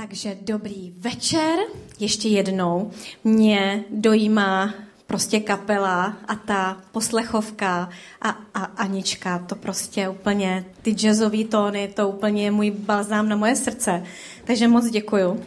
Takže 0.00 0.38
dobrý 0.42 0.94
večer, 0.96 1.58
ještě 2.00 2.28
jednou. 2.28 2.90
Mě 3.24 3.84
dojímá 3.90 4.74
prostě 5.06 5.40
kapela 5.40 6.16
a 6.28 6.34
ta 6.34 6.80
poslechovka 6.92 7.88
a, 8.22 8.30
a 8.54 8.64
Anička, 8.64 9.38
to 9.38 9.54
prostě 9.54 10.08
úplně, 10.08 10.64
ty 10.82 10.90
jazzové 10.90 11.44
tóny, 11.44 11.92
to 11.96 12.08
úplně 12.08 12.44
je 12.44 12.50
můj 12.50 12.70
balzám 12.70 13.28
na 13.28 13.36
moje 13.36 13.56
srdce. 13.56 14.02
Takže 14.44 14.68
moc 14.68 14.90
děkuju. 14.90 15.44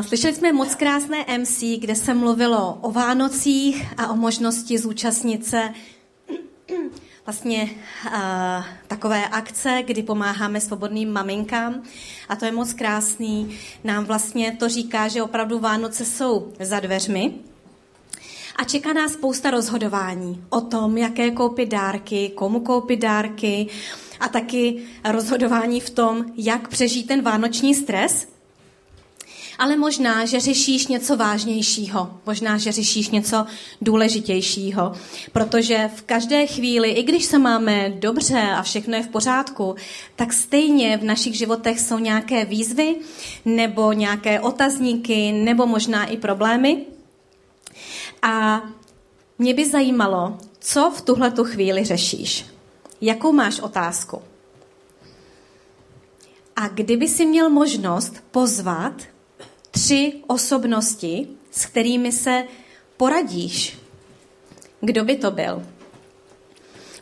Slyšeli 0.00 0.34
jsme 0.34 0.52
moc 0.52 0.74
krásné 0.74 1.24
MC, 1.38 1.62
kde 1.78 1.94
se 1.94 2.14
mluvilo 2.14 2.78
o 2.80 2.92
Vánocích 2.92 3.86
a 3.96 4.12
o 4.12 4.16
možnosti 4.16 4.78
zúčastnit 4.78 5.46
se 5.46 5.70
vlastně 7.28 7.70
uh, 8.06 8.64
takové 8.86 9.28
akce, 9.28 9.82
kdy 9.86 10.02
pomáháme 10.02 10.60
svobodným 10.60 11.12
maminkám. 11.12 11.82
A 12.28 12.36
to 12.36 12.44
je 12.44 12.52
moc 12.52 12.72
krásný. 12.72 13.58
Nám 13.84 14.04
vlastně 14.04 14.56
to 14.58 14.68
říká, 14.68 15.08
že 15.08 15.22
opravdu 15.22 15.58
Vánoce 15.58 16.04
jsou 16.04 16.52
za 16.60 16.80
dveřmi. 16.80 17.34
A 18.56 18.64
čeká 18.64 18.92
nás 18.92 19.12
spousta 19.12 19.50
rozhodování 19.50 20.44
o 20.50 20.60
tom, 20.60 20.98
jaké 20.98 21.30
koupit 21.30 21.68
dárky, 21.68 22.28
komu 22.34 22.60
koupit 22.60 23.00
dárky. 23.00 23.66
A 24.20 24.28
taky 24.28 24.82
rozhodování 25.10 25.80
v 25.80 25.90
tom, 25.90 26.24
jak 26.36 26.68
přežít 26.68 27.06
ten 27.06 27.22
vánoční 27.22 27.74
stres, 27.74 28.28
ale 29.58 29.76
možná, 29.76 30.24
že 30.24 30.40
řešíš 30.40 30.86
něco 30.86 31.16
vážnějšího, 31.16 32.20
možná, 32.26 32.58
že 32.58 32.72
řešíš 32.72 33.10
něco 33.10 33.46
důležitějšího, 33.80 34.92
protože 35.32 35.90
v 35.96 36.02
každé 36.02 36.46
chvíli, 36.46 36.90
i 36.90 37.02
když 37.02 37.24
se 37.24 37.38
máme 37.38 37.90
dobře 37.90 38.40
a 38.40 38.62
všechno 38.62 38.96
je 38.96 39.02
v 39.02 39.08
pořádku, 39.08 39.74
tak 40.16 40.32
stejně 40.32 40.96
v 40.96 41.04
našich 41.04 41.34
životech 41.34 41.80
jsou 41.80 41.98
nějaké 41.98 42.44
výzvy 42.44 42.96
nebo 43.44 43.92
nějaké 43.92 44.40
otazníky 44.40 45.32
nebo 45.32 45.66
možná 45.66 46.06
i 46.06 46.16
problémy. 46.16 46.86
A 48.22 48.62
mě 49.38 49.54
by 49.54 49.66
zajímalo, 49.66 50.38
co 50.58 50.92
v 50.96 51.02
tuhle 51.02 51.30
tu 51.30 51.44
chvíli 51.44 51.84
řešíš. 51.84 52.46
Jakou 53.00 53.32
máš 53.32 53.60
otázku? 53.60 54.22
A 56.56 56.68
kdyby 56.68 57.08
si 57.08 57.26
měl 57.26 57.50
možnost 57.50 58.14
pozvat 58.30 59.02
tři 59.78 60.12
osobnosti, 60.26 61.28
s 61.50 61.66
kterými 61.66 62.12
se 62.12 62.44
poradíš. 62.96 63.78
Kdo 64.80 65.04
by 65.04 65.16
to 65.16 65.30
byl? 65.30 65.62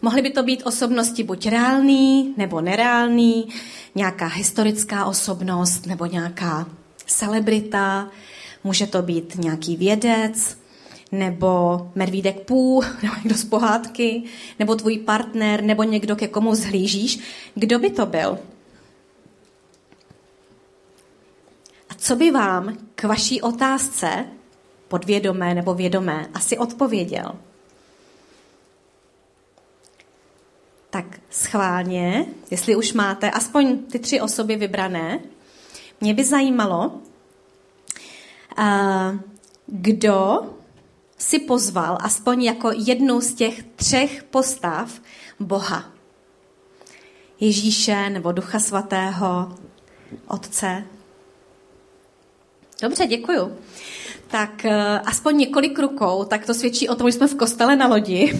Mohly 0.02 0.22
by 0.22 0.30
to 0.30 0.42
být 0.42 0.62
osobnosti 0.66 1.22
buď 1.22 1.46
reálný 1.46 2.34
nebo 2.36 2.60
nereálný, 2.60 3.48
nějaká 3.94 4.26
historická 4.26 5.04
osobnost 5.04 5.86
nebo 5.86 6.06
nějaká 6.06 6.66
celebrita, 7.06 8.10
může 8.64 8.86
to 8.86 9.02
být 9.02 9.34
nějaký 9.34 9.76
vědec, 9.76 10.58
nebo 11.12 11.80
medvídek 11.94 12.40
pů, 12.40 12.82
nebo 13.02 13.14
někdo 13.16 13.34
z 13.34 13.44
pohádky, 13.44 14.22
nebo 14.58 14.74
tvůj 14.74 14.98
partner, 14.98 15.62
nebo 15.62 15.82
někdo, 15.82 16.16
ke 16.16 16.28
komu 16.28 16.54
zhlížíš. 16.54 17.18
Kdo 17.54 17.78
by 17.78 17.90
to 17.90 18.06
byl? 18.06 18.38
Co 22.06 22.16
by 22.16 22.30
vám 22.30 22.76
k 22.94 23.04
vaší 23.04 23.42
otázce, 23.42 24.26
podvědomé 24.88 25.54
nebo 25.54 25.74
vědomé, 25.74 26.28
asi 26.34 26.58
odpověděl? 26.58 27.36
Tak 30.90 31.04
schválně, 31.30 32.26
jestli 32.50 32.76
už 32.76 32.92
máte 32.92 33.30
aspoň 33.30 33.78
ty 33.78 33.98
tři 33.98 34.20
osoby 34.20 34.56
vybrané, 34.56 35.20
mě 36.00 36.14
by 36.14 36.24
zajímalo, 36.24 37.00
kdo 39.66 40.40
si 41.18 41.38
pozval 41.38 41.98
aspoň 42.00 42.42
jako 42.42 42.70
jednu 42.76 43.20
z 43.20 43.34
těch 43.34 43.62
třech 43.62 44.22
postav 44.22 45.00
Boha. 45.40 45.84
Ježíše 47.40 48.10
nebo 48.10 48.32
Ducha 48.32 48.58
Svatého, 48.58 49.56
Otce 50.26 50.84
Dobře, 52.82 53.06
děkuju. 53.06 53.58
Tak 54.28 54.62
uh, 54.64 54.72
aspoň 55.04 55.36
několik 55.36 55.78
rukou, 55.78 56.24
tak 56.24 56.46
to 56.46 56.54
svědčí 56.54 56.88
o 56.88 56.94
tom, 56.94 57.10
že 57.10 57.16
jsme 57.16 57.28
v 57.28 57.34
kostele 57.34 57.76
na 57.76 57.86
lodi. 57.86 58.32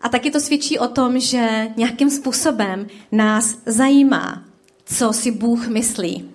A 0.00 0.08
taky 0.08 0.30
to 0.30 0.40
svědčí 0.40 0.78
o 0.78 0.88
tom, 0.88 1.20
že 1.20 1.68
nějakým 1.76 2.10
způsobem 2.10 2.86
nás 3.12 3.58
zajímá, 3.66 4.44
co 4.84 5.12
si 5.12 5.30
Bůh 5.30 5.68
myslí. 5.68 6.30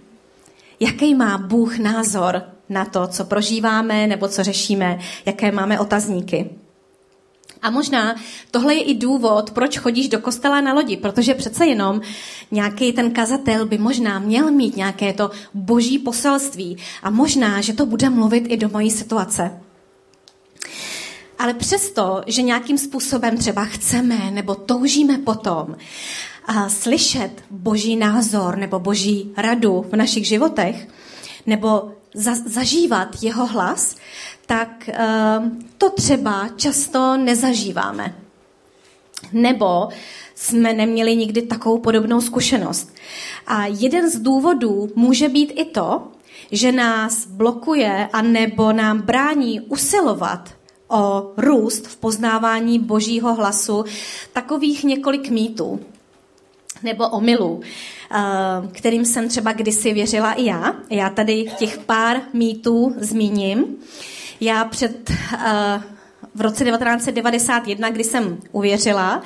Jaký 0.79 1.15
má 1.15 1.37
Bůh 1.37 1.77
názor 1.77 2.43
na 2.69 2.85
to, 2.85 3.07
co 3.07 3.25
prožíváme 3.25 4.07
nebo 4.07 4.27
co 4.27 4.43
řešíme, 4.43 4.99
jaké 5.25 5.51
máme 5.51 5.79
otazníky. 5.79 6.49
A 7.61 7.69
možná 7.69 8.15
tohle 8.51 8.73
je 8.73 8.83
i 8.83 8.93
důvod, 8.93 9.51
proč 9.51 9.77
chodíš 9.77 10.09
do 10.09 10.19
kostela 10.19 10.61
na 10.61 10.73
lodi, 10.73 10.97
protože 10.97 11.33
přece 11.33 11.65
jenom 11.65 12.01
nějaký 12.51 12.93
ten 12.93 13.11
kazatel 13.11 13.65
by 13.65 13.77
možná 13.77 14.19
měl 14.19 14.51
mít 14.51 14.75
nějaké 14.75 15.13
to 15.13 15.31
boží 15.53 15.99
poselství 15.99 16.77
a 17.03 17.09
možná, 17.09 17.61
že 17.61 17.73
to 17.73 17.85
bude 17.85 18.09
mluvit 18.09 18.45
i 18.47 18.57
do 18.57 18.69
mojí 18.69 18.91
situace. 18.91 19.61
Ale 21.39 21.53
přesto, 21.53 22.23
že 22.27 22.41
nějakým 22.41 22.77
způsobem 22.77 23.37
třeba 23.37 23.65
chceme 23.65 24.31
nebo 24.31 24.55
toužíme 24.55 25.17
potom 25.17 25.75
a 26.45 26.69
slyšet 26.69 27.31
boží 27.49 27.95
názor 27.95 28.57
nebo 28.57 28.79
boží 28.79 29.31
radu 29.37 29.85
v 29.91 29.95
našich 29.95 30.27
životech, 30.27 30.87
nebo 31.45 31.91
za, 32.13 32.35
zažívat 32.45 33.07
jeho 33.21 33.45
hlas, 33.45 33.95
tak 34.47 34.89
ehm, 34.93 35.59
to 35.77 35.89
třeba 35.89 36.49
často 36.55 37.17
nezažíváme. 37.17 38.15
Nebo 39.33 39.89
jsme 40.35 40.73
neměli 40.73 41.15
nikdy 41.15 41.41
takovou 41.41 41.77
podobnou 41.77 42.21
zkušenost. 42.21 42.93
A 43.47 43.65
jeden 43.65 44.09
z 44.09 44.19
důvodů 44.19 44.89
může 44.95 45.29
být 45.29 45.53
i 45.55 45.65
to, 45.65 46.07
že 46.51 46.71
nás 46.71 47.27
blokuje 47.27 48.09
a 48.13 48.21
nebo 48.21 48.71
nám 48.71 49.01
brání 49.01 49.61
usilovat 49.61 50.49
o 50.87 51.31
růst 51.37 51.87
v 51.87 51.97
poznávání 51.97 52.79
božího 52.79 53.33
hlasu 53.33 53.85
takových 54.33 54.83
několik 54.83 55.29
mýtů 55.29 55.79
nebo 56.83 57.09
omylů, 57.09 57.61
ehm, 58.11 58.69
kterým 58.71 59.05
jsem 59.05 59.29
třeba 59.29 59.51
kdysi 59.53 59.93
věřila 59.93 60.33
i 60.33 60.45
já. 60.45 60.75
Já 60.89 61.09
tady 61.09 61.45
těch 61.57 61.77
pár 61.77 62.21
mýtů 62.33 62.95
zmíním. 62.97 63.77
Já 64.39 64.65
před 64.65 65.09
uh, 65.09 65.37
v 66.35 66.41
roce 66.41 66.65
1991, 66.65 67.89
kdy 67.89 68.03
jsem 68.03 68.37
uvěřila, 68.51 69.21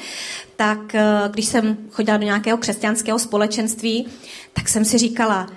tak 0.56 0.80
uh, 0.80 1.32
když 1.32 1.46
jsem 1.46 1.78
chodila 1.92 2.18
do 2.18 2.24
nějakého 2.24 2.58
křesťanského 2.58 3.20
společenství, 3.20 4.08
tak 4.54 4.70
jsem 4.70 4.86
si 4.86 4.98
říkala, 4.98 5.50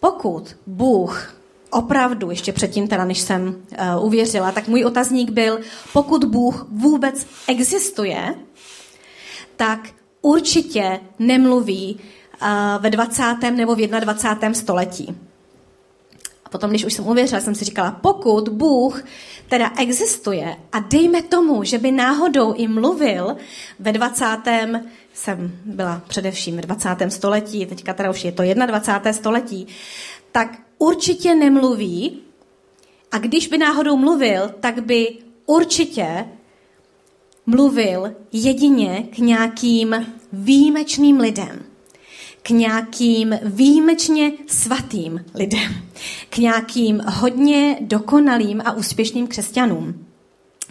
pokud 0.00 0.56
Bůh 0.66 1.34
opravdu, 1.70 2.30
ještě 2.30 2.52
předtím 2.52 2.88
teda, 2.88 3.04
než 3.04 3.18
jsem 3.18 3.48
uh, 3.96 4.04
uvěřila, 4.06 4.52
tak 4.52 4.68
můj 4.68 4.84
otazník 4.84 5.30
byl, 5.30 5.60
pokud 5.92 6.24
Bůh 6.24 6.66
vůbec 6.70 7.26
existuje, 7.48 8.34
tak 9.56 9.88
určitě 10.22 11.00
nemluví 11.18 12.00
uh, 12.42 12.48
ve 12.82 12.90
20. 12.90 13.22
nebo 13.50 13.74
v 13.74 13.78
21. 13.78 14.54
století 14.54 15.16
potom, 16.54 16.70
když 16.70 16.84
už 16.84 16.94
jsem 16.94 17.06
uvěřila, 17.06 17.40
jsem 17.40 17.54
si 17.54 17.64
říkala, 17.64 17.90
pokud 17.90 18.48
Bůh 18.48 19.04
teda 19.48 19.72
existuje 19.78 20.56
a 20.72 20.78
dejme 20.78 21.22
tomu, 21.22 21.64
že 21.64 21.78
by 21.78 21.92
náhodou 21.92 22.52
i 22.52 22.68
mluvil 22.68 23.36
ve 23.78 23.92
20. 23.92 24.26
jsem 25.14 25.58
byla 25.64 26.02
především 26.08 26.56
ve 26.56 26.62
20. 26.62 26.88
století, 27.08 27.66
teďka 27.66 27.94
teda 27.94 28.10
už 28.10 28.24
je 28.24 28.32
to 28.32 28.42
21. 28.42 29.12
století, 29.12 29.66
tak 30.32 30.58
určitě 30.78 31.34
nemluví 31.34 32.22
a 33.12 33.18
když 33.18 33.48
by 33.48 33.58
náhodou 33.58 33.96
mluvil, 33.96 34.54
tak 34.60 34.82
by 34.86 35.18
určitě 35.46 36.28
mluvil 37.46 38.14
jedině 38.32 39.02
k 39.10 39.18
nějakým 39.18 40.06
výjimečným 40.32 41.20
lidem 41.20 41.73
k 42.46 42.50
nějakým 42.50 43.38
výjimečně 43.42 44.32
svatým 44.46 45.24
lidem, 45.34 45.74
k 46.30 46.38
nějakým 46.38 47.02
hodně 47.06 47.78
dokonalým 47.80 48.62
a 48.64 48.72
úspěšným 48.72 49.26
křesťanům. 49.26 50.06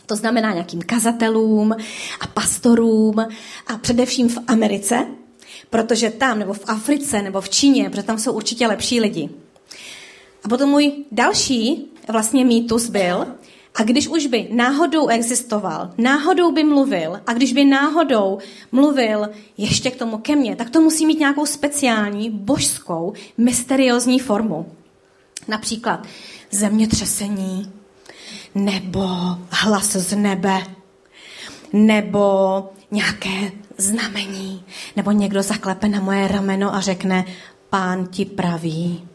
To 0.05 0.15
znamená 0.15 0.53
nějakým 0.53 0.81
kazatelům 0.81 1.71
a 2.19 2.27
pastorům 2.33 3.19
a 3.67 3.77
především 3.81 4.29
v 4.29 4.37
Americe, 4.47 5.07
protože 5.69 6.09
tam, 6.09 6.39
nebo 6.39 6.53
v 6.53 6.63
Africe, 6.67 7.21
nebo 7.21 7.41
v 7.41 7.49
Číně, 7.49 7.89
protože 7.89 8.03
tam 8.03 8.19
jsou 8.19 8.33
určitě 8.33 8.67
lepší 8.67 8.99
lidi. 8.99 9.29
A 10.43 10.49
potom 10.49 10.69
můj 10.69 10.93
další 11.11 11.91
vlastně 12.07 12.45
mýtus 12.45 12.89
byl, 12.89 13.27
A 13.75 13.83
když 13.83 14.07
už 14.07 14.27
by 14.27 14.47
náhodou 14.51 15.07
existoval, 15.07 15.93
náhodou 15.97 16.51
by 16.51 16.63
mluvil, 16.63 17.19
a 17.27 17.33
když 17.33 17.53
by 17.53 17.65
náhodou 17.65 18.37
mluvil 18.71 19.29
ještě 19.57 19.91
k 19.91 19.95
tomu 19.95 20.17
ke 20.17 20.35
mně, 20.35 20.55
tak 20.55 20.69
to 20.69 20.81
musí 20.81 21.05
mít 21.05 21.19
nějakou 21.19 21.45
speciální, 21.45 22.29
božskou, 22.29 23.13
mysteriózní 23.37 24.19
formu. 24.19 24.65
Například 25.47 26.07
zemětřesení, 26.51 27.71
nebo 28.55 29.07
hlas 29.49 29.91
z 29.91 30.15
nebe, 30.15 30.63
nebo 31.73 32.69
nějaké 32.91 33.51
znamení, 33.77 34.63
nebo 34.95 35.11
někdo 35.11 35.43
zaklepe 35.43 35.87
na 35.87 35.99
moje 35.99 36.27
rameno 36.27 36.75
a 36.75 36.81
řekne, 36.81 37.25
pán 37.69 38.07
ti 38.07 38.25
praví. 38.25 39.07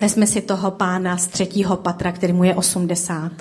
Vezme 0.00 0.26
si 0.26 0.40
toho 0.40 0.70
pána 0.70 1.16
z 1.16 1.26
třetího 1.26 1.76
patra, 1.76 2.12
který 2.12 2.32
mu 2.32 2.44
je 2.44 2.54
80. 2.54 3.32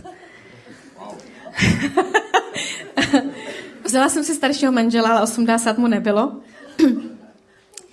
Vzala 3.83 4.09
jsem 4.09 4.23
si 4.23 4.35
staršího 4.35 4.71
manžela, 4.71 5.09
ale 5.09 5.21
80 5.21 5.77
mu 5.77 5.87
nebylo. 5.87 6.31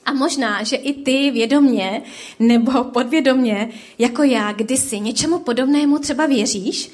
A 0.05 0.13
možná, 0.13 0.63
že 0.63 0.77
i 0.77 1.03
ty 1.03 1.31
vědomně 1.31 2.03
nebo 2.39 2.85
podvědomně, 2.85 3.69
jako 3.99 4.23
já 4.23 4.53
kdysi, 4.53 5.01
něčemu 5.01 5.39
podobnému 5.39 5.99
třeba 5.99 6.27
věříš 6.27 6.91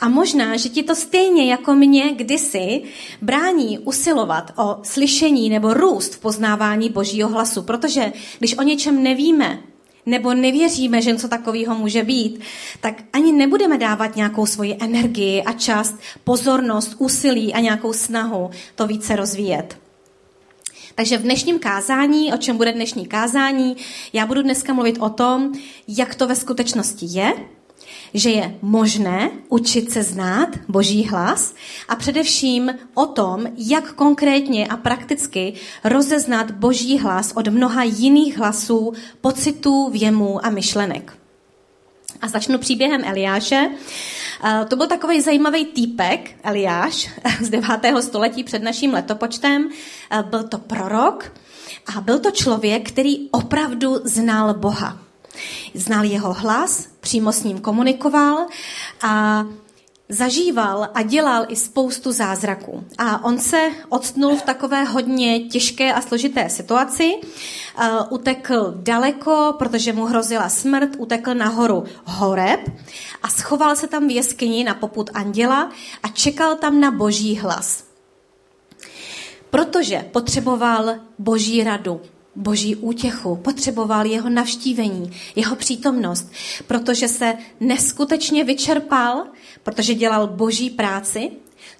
a 0.00 0.08
možná, 0.08 0.56
že 0.56 0.68
ti 0.68 0.82
to 0.82 0.94
stejně 0.94 1.50
jako 1.50 1.74
mě 1.74 2.12
kdysi 2.12 2.82
brání 3.22 3.78
usilovat 3.78 4.52
o 4.56 4.78
slyšení 4.82 5.50
nebo 5.50 5.74
růst 5.74 6.14
v 6.14 6.20
poznávání 6.20 6.90
božího 6.90 7.28
hlasu, 7.28 7.62
protože 7.62 8.12
když 8.38 8.58
o 8.58 8.62
něčem 8.62 9.02
nevíme, 9.02 9.58
nebo 10.06 10.34
nevěříme, 10.34 11.02
že 11.02 11.12
něco 11.12 11.28
takového 11.28 11.74
může 11.74 12.02
být, 12.02 12.40
tak 12.80 13.02
ani 13.12 13.32
nebudeme 13.32 13.78
dávat 13.78 14.16
nějakou 14.16 14.46
svoji 14.46 14.76
energii 14.80 15.42
a 15.42 15.52
čas, 15.52 15.94
pozornost, 16.24 16.94
úsilí 16.98 17.54
a 17.54 17.60
nějakou 17.60 17.92
snahu 17.92 18.50
to 18.74 18.86
více 18.86 19.16
rozvíjet. 19.16 19.78
Takže 20.94 21.18
v 21.18 21.22
dnešním 21.22 21.58
kázání, 21.58 22.32
o 22.32 22.36
čem 22.36 22.56
bude 22.56 22.72
dnešní 22.72 23.06
kázání, 23.06 23.76
já 24.12 24.26
budu 24.26 24.42
dneska 24.42 24.72
mluvit 24.72 24.98
o 25.00 25.08
tom, 25.08 25.52
jak 25.88 26.14
to 26.14 26.26
ve 26.26 26.34
skutečnosti 26.34 27.06
je, 27.08 27.32
že 28.14 28.30
je 28.30 28.58
možné 28.62 29.30
učit 29.48 29.90
se 29.90 30.02
znát 30.02 30.48
Boží 30.68 31.04
hlas 31.04 31.54
a 31.88 31.96
především 31.96 32.74
o 32.94 33.06
tom, 33.06 33.46
jak 33.56 33.92
konkrétně 33.92 34.66
a 34.66 34.76
prakticky 34.76 35.52
rozeznat 35.84 36.50
Boží 36.50 36.98
hlas 36.98 37.32
od 37.34 37.48
mnoha 37.48 37.82
jiných 37.82 38.38
hlasů, 38.38 38.92
pocitů, 39.20 39.90
věmů 39.90 40.46
a 40.46 40.50
myšlenek. 40.50 41.12
A 42.20 42.28
začnu 42.28 42.58
příběhem 42.58 43.04
Eliáše. 43.04 43.70
To 44.68 44.76
byl 44.76 44.86
takový 44.86 45.20
zajímavý 45.20 45.64
týpek, 45.64 46.30
Eliáš, 46.42 47.10
z 47.40 47.48
9. 47.48 47.80
století 48.00 48.44
před 48.44 48.62
naším 48.62 48.92
letopočtem. 48.92 49.68
Byl 50.30 50.42
to 50.42 50.58
prorok 50.58 51.32
a 51.96 52.00
byl 52.00 52.18
to 52.18 52.30
člověk, 52.30 52.88
který 52.88 53.28
opravdu 53.30 54.00
znal 54.04 54.54
Boha. 54.54 55.11
Znal 55.74 56.04
jeho 56.04 56.32
hlas, 56.32 56.88
přímo 57.00 57.32
s 57.32 57.44
ním 57.44 57.60
komunikoval 57.60 58.46
a 59.02 59.44
zažíval 60.12 60.88
a 60.94 61.02
dělal 61.02 61.44
i 61.48 61.56
spoustu 61.56 62.12
zázraků. 62.12 62.84
A 62.98 63.24
on 63.24 63.38
se 63.38 63.70
odstnul 63.88 64.36
v 64.36 64.42
takové 64.42 64.84
hodně 64.84 65.40
těžké 65.40 65.92
a 65.92 66.00
složité 66.00 66.50
situaci. 66.50 67.14
Uh, 67.14 67.84
utekl 68.10 68.74
daleko, 68.76 69.54
protože 69.58 69.92
mu 69.92 70.04
hrozila 70.04 70.48
smrt, 70.48 70.90
utekl 70.98 71.34
nahoru 71.34 71.84
Horeb 72.04 72.60
a 73.22 73.28
schoval 73.28 73.76
se 73.76 73.86
tam 73.86 74.08
v 74.08 74.10
jeskyni 74.10 74.64
na 74.64 74.74
poput 74.74 75.10
anděla 75.14 75.70
a 76.02 76.08
čekal 76.08 76.56
tam 76.56 76.80
na 76.80 76.90
boží 76.90 77.36
hlas. 77.36 77.84
Protože 79.50 80.04
potřeboval 80.12 80.94
boží 81.18 81.64
radu, 81.64 82.00
boží 82.36 82.76
útěchu, 82.76 83.36
potřeboval 83.36 84.06
jeho 84.06 84.28
navštívení, 84.28 85.12
jeho 85.36 85.56
přítomnost, 85.56 86.32
protože 86.66 87.08
se 87.08 87.34
neskutečně 87.60 88.44
vyčerpal, 88.44 89.24
protože 89.62 89.94
dělal 89.94 90.26
boží 90.26 90.70
práci. 90.70 91.30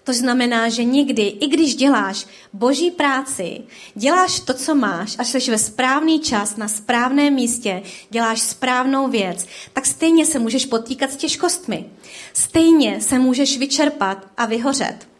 To 0.05 0.13
znamená, 0.13 0.69
že 0.69 0.85
nikdy, 0.85 1.23
i 1.23 1.47
když 1.47 1.75
děláš 1.75 2.27
boží 2.53 2.91
práci, 2.91 3.61
děláš 3.95 4.41
to, 4.41 4.55
co 4.55 4.75
máš 4.75 5.17
a 5.19 5.25
jsi 5.25 5.51
ve 5.51 5.59
správný 5.59 6.21
čas, 6.21 6.57
na 6.57 6.69
správném 6.69 7.35
místě, 7.35 7.83
děláš 8.11 8.41
správnou 8.41 9.09
věc, 9.09 9.47
tak 9.73 9.87
stejně 9.87 10.27
se 10.27 10.39
můžeš 10.39 10.67
potýkat 10.67 11.13
s 11.13 11.17
těžkostmi. 11.17 11.85
Stejně 12.33 13.01
se 13.01 13.19
můžeš 13.19 13.59
vyčerpat 13.59 14.27
a 14.37 14.47
vyhořet. 14.47 15.12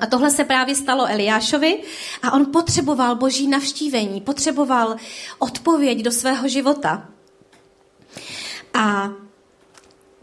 A 0.00 0.06
tohle 0.06 0.30
se 0.30 0.44
právě 0.44 0.74
stalo 0.74 1.06
Eliášovi 1.06 1.82
a 2.22 2.32
on 2.32 2.46
potřeboval 2.52 3.16
boží 3.16 3.48
navštívení, 3.48 4.20
potřeboval 4.20 4.96
odpověď 5.38 5.98
do 5.98 6.12
svého 6.12 6.48
života. 6.48 7.08
A 8.74 9.10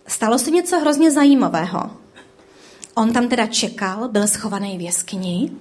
stalo 0.08 0.40
se 0.40 0.52
něco 0.52 0.80
hrozně 0.80 1.12
zajímavého. 1.12 1.92
On 2.96 3.14
tam 3.14 3.28
teda 3.28 3.48
čekal, 3.48 4.08
byl 4.08 4.28
schovaný 4.28 4.78
v 4.78 4.82
jeskyni 4.82 5.52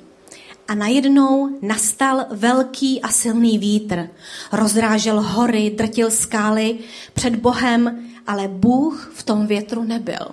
a 0.69 0.75
najednou 0.75 1.59
nastal 1.63 2.27
velký 2.31 3.03
a 3.03 3.09
silný 3.09 3.59
vítr. 3.59 4.09
Rozrážel 4.53 5.23
hory, 5.23 5.71
drtil 5.71 6.11
skály 6.11 6.79
před 7.15 7.37
Bohem, 7.37 8.07
ale 8.27 8.49
Bůh 8.49 9.13
v 9.15 9.23
tom 9.23 9.47
větru 9.47 9.85
nebyl. 9.85 10.27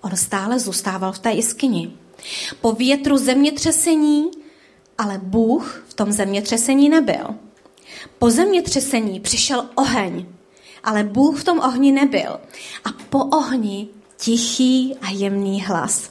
On 0.00 0.16
stále 0.16 0.58
zůstával 0.58 1.12
v 1.12 1.18
té 1.18 1.32
jeskyni. 1.32 1.92
Po 2.60 2.72
větru 2.72 3.18
zemětřesení, 3.18 4.30
ale 4.98 5.20
Bůh 5.22 5.84
v 5.88 5.94
tom 5.94 6.12
zemětřesení 6.12 6.88
nebyl. 6.88 7.34
Po 8.18 8.30
zemětřesení 8.30 9.20
přišel 9.20 9.68
oheň, 9.74 10.26
ale 10.84 11.04
Bůh 11.04 11.40
v 11.40 11.44
tom 11.44 11.58
ohni 11.58 11.92
nebyl. 11.92 12.40
A 12.84 12.88
po 13.08 13.18
ohni 13.18 13.88
tichý 14.16 14.96
a 15.02 15.10
jemný 15.10 15.62
hlas. 15.62 16.10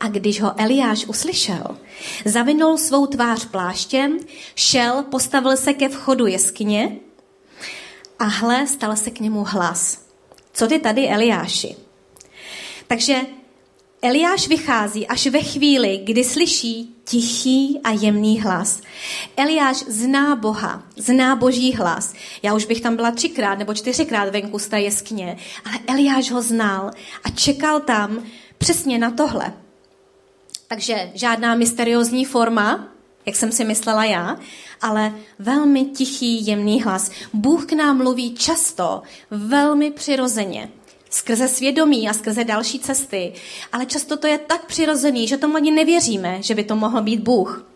A 0.00 0.08
když 0.08 0.40
ho 0.40 0.60
Eliáš 0.60 1.06
uslyšel, 1.06 1.78
zavinul 2.24 2.78
svou 2.78 3.06
tvář 3.06 3.44
pláštěm, 3.44 4.18
šel, 4.54 5.02
postavil 5.02 5.56
se 5.56 5.74
ke 5.74 5.88
vchodu 5.88 6.26
jeskyně 6.26 6.96
a 8.18 8.24
hle, 8.24 8.66
stal 8.66 8.96
se 8.96 9.10
k 9.10 9.20
němu 9.20 9.44
hlas. 9.44 10.02
Co 10.52 10.66
ty 10.66 10.78
tady, 10.78 11.08
Eliáši? 11.08 11.76
Takže 12.86 13.20
Eliáš 14.02 14.48
vychází 14.48 15.06
až 15.06 15.26
ve 15.26 15.42
chvíli, 15.42 16.00
kdy 16.04 16.24
slyší 16.24 16.94
tichý 17.04 17.80
a 17.84 17.90
jemný 17.90 18.40
hlas. 18.40 18.80
Eliáš 19.36 19.76
zná 19.76 20.36
Boha, 20.36 20.82
zná 20.96 21.36
boží 21.36 21.72
hlas. 21.72 22.14
Já 22.42 22.54
už 22.54 22.64
bych 22.64 22.80
tam 22.80 22.96
byla 22.96 23.10
třikrát 23.10 23.58
nebo 23.58 23.74
čtyřikrát 23.74 24.28
venku 24.28 24.58
z 24.58 24.68
té 24.68 24.80
jeskyně, 24.80 25.36
ale 25.64 25.78
Eliáš 25.86 26.30
ho 26.30 26.42
znal 26.42 26.90
a 27.24 27.30
čekal 27.30 27.80
tam 27.80 28.22
přesně 28.58 28.98
na 28.98 29.10
tohle. 29.10 29.52
Takže 30.68 31.10
žádná 31.14 31.54
mysteriózní 31.54 32.24
forma, 32.24 32.88
jak 33.26 33.36
jsem 33.36 33.52
si 33.52 33.64
myslela 33.64 34.04
já, 34.04 34.38
ale 34.80 35.14
velmi 35.38 35.84
tichý, 35.84 36.46
jemný 36.46 36.82
hlas. 36.82 37.10
Bůh 37.32 37.66
k 37.66 37.72
nám 37.72 37.96
mluví 37.96 38.34
často, 38.34 39.02
velmi 39.30 39.90
přirozeně 39.90 40.68
skrze 41.10 41.48
svědomí 41.48 42.08
a 42.08 42.12
skrze 42.12 42.44
další 42.44 42.78
cesty. 42.78 43.32
Ale 43.72 43.86
často 43.86 44.16
to 44.16 44.26
je 44.26 44.38
tak 44.38 44.66
přirozený, 44.66 45.28
že 45.28 45.36
tomu 45.36 45.56
ani 45.56 45.70
nevěříme, 45.70 46.42
že 46.42 46.54
by 46.54 46.64
to 46.64 46.76
mohl 46.76 47.02
být 47.02 47.20
Bůh. 47.20 47.68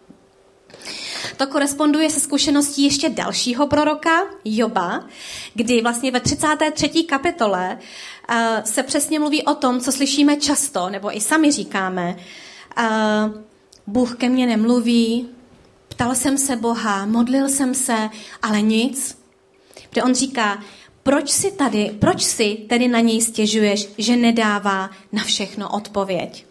To 1.36 1.46
koresponduje 1.46 2.10
se 2.10 2.20
zkušeností 2.20 2.84
ještě 2.84 3.08
dalšího 3.08 3.66
proroka, 3.66 4.22
Joba, 4.44 5.04
kdy 5.54 5.82
vlastně 5.82 6.10
ve 6.10 6.20
33. 6.20 6.88
kapitole 6.88 7.78
uh, 8.30 8.36
se 8.64 8.82
přesně 8.82 9.18
mluví 9.18 9.42
o 9.42 9.54
tom, 9.54 9.80
co 9.80 9.92
slyšíme 9.92 10.36
často, 10.36 10.90
nebo 10.90 11.16
i 11.16 11.20
sami 11.20 11.52
říkáme. 11.52 12.16
Uh, 12.78 12.84
Bůh 13.86 14.16
ke 14.16 14.28
mně 14.28 14.46
nemluví, 14.46 15.28
ptal 15.88 16.14
jsem 16.14 16.38
se 16.38 16.56
Boha, 16.56 17.06
modlil 17.06 17.48
jsem 17.48 17.74
se, 17.74 18.10
ale 18.42 18.62
nic. 18.62 19.18
Kde 19.90 20.02
on 20.02 20.14
říká, 20.14 20.62
proč 21.02 21.30
si 21.30 21.52
tady, 21.52 21.90
proč 21.99 22.23
si 22.23 22.56
tedy 22.68 22.88
na 22.88 23.00
něj 23.00 23.23
stěžuješ, 23.23 23.88
že 23.99 24.16
nedává 24.16 24.90
na 25.12 25.25
všechno 25.25 25.71
odpověď? 25.71 26.47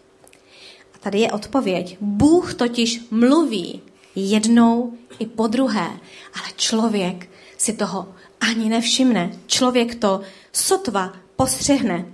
A 0.94 0.98
tady 0.98 1.18
je 1.18 1.32
odpověď. 1.32 1.96
Bůh 2.00 2.54
totiž 2.54 3.00
mluví 3.10 3.80
jednou 4.14 4.92
i 5.18 5.26
po 5.26 5.46
druhé, 5.46 5.86
ale 6.34 6.48
člověk 6.56 7.28
si 7.58 7.72
toho 7.72 8.08
ani 8.40 8.68
nevšimne. 8.68 9.32
Člověk 9.46 9.94
to 9.94 10.20
sotva 10.52 11.12
postřehne. 11.36 12.06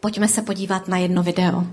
Pojďme 0.00 0.28
se 0.28 0.42
podívat 0.42 0.88
na 0.88 0.98
jedno 0.98 1.22
video. 1.22 1.66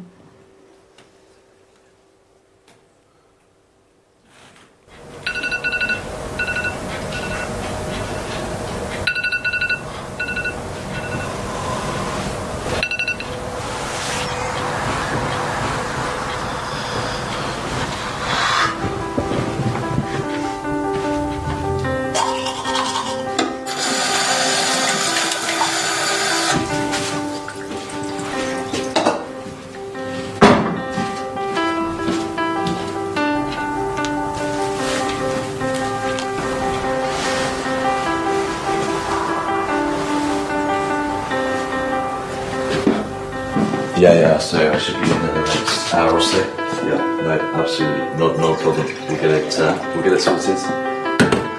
Yeah, 43.98 44.14
yeah. 44.14 44.38
So 44.40 44.58
I 44.74 44.78
should 44.80 44.96
be 44.96 45.12
in 45.12 45.22
the 45.22 45.34
next 45.36 45.94
hour 45.94 46.14
or 46.14 46.22
so. 46.22 46.38
Yeah, 46.84 46.98
no, 47.22 47.40
absolutely, 47.62 48.18
no, 48.18 48.36
no 48.36 48.56
problem. 48.56 48.88
We'll 49.08 49.22
get 49.22 49.32
it. 49.32 49.60
Uh, 49.60 49.78
we'll 49.94 50.04
get 50.04 50.14
it 50.14 50.20
sorted. 50.22 50.58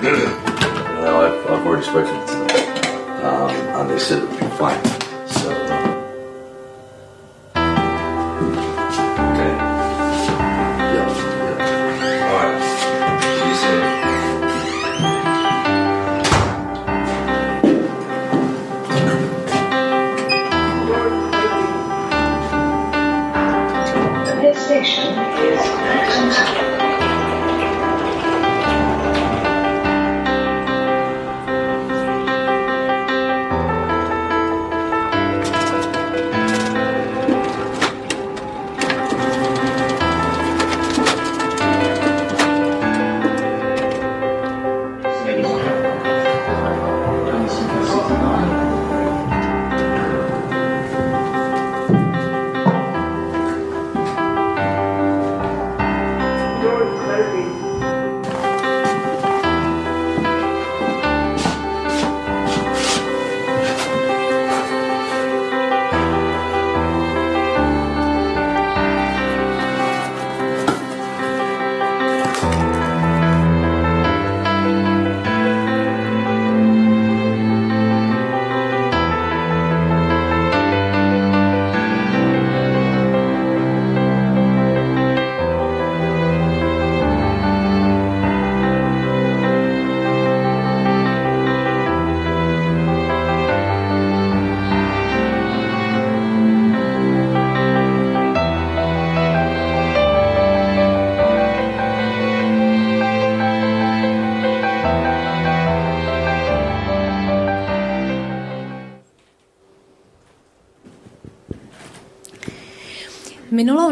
no, 0.03 1.21
I've, 1.25 1.50
I've 1.50 1.67
already 1.67 1.85
spoken 1.85 2.26
to 2.26 2.35
them, 2.35 3.25
um, 3.25 3.50
and 3.50 3.91
they 3.91 3.99
said 3.99 4.23
it 4.23 4.29
would 4.29 4.41
be 4.41 4.47
fine. 4.57 4.94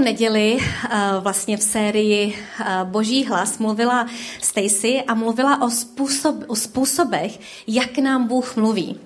Neděli 0.02 0.58
eh, 0.60 0.88
vlastně 1.20 1.56
v 1.56 1.62
sérii 1.62 2.34
eh, 2.60 2.64
Boží 2.84 3.24
hlas 3.24 3.58
mluvila 3.58 4.06
Stacy 4.42 5.02
a 5.06 5.14
mluvila 5.14 5.62
o, 5.62 5.70
způsob, 5.70 6.36
o 6.46 6.56
způsobech, 6.56 7.38
jak 7.66 7.98
nám 7.98 8.26
Bůh 8.28 8.56
mluví. 8.56 9.00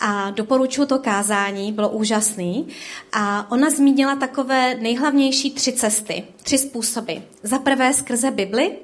A 0.00 0.30
doporučuji 0.30 0.86
to 0.86 0.98
kázání, 0.98 1.72
bylo 1.72 1.88
úžasný. 1.88 2.68
A 3.12 3.50
ona 3.50 3.70
zmínila 3.70 4.16
takové 4.16 4.74
nejhlavnější 4.74 5.50
tři 5.50 5.72
cesty, 5.72 6.24
tři 6.42 6.58
způsoby. 6.58 7.12
Za 7.42 7.58
prvé 7.58 7.94
skrze 7.94 8.30
Bibli, 8.30 8.76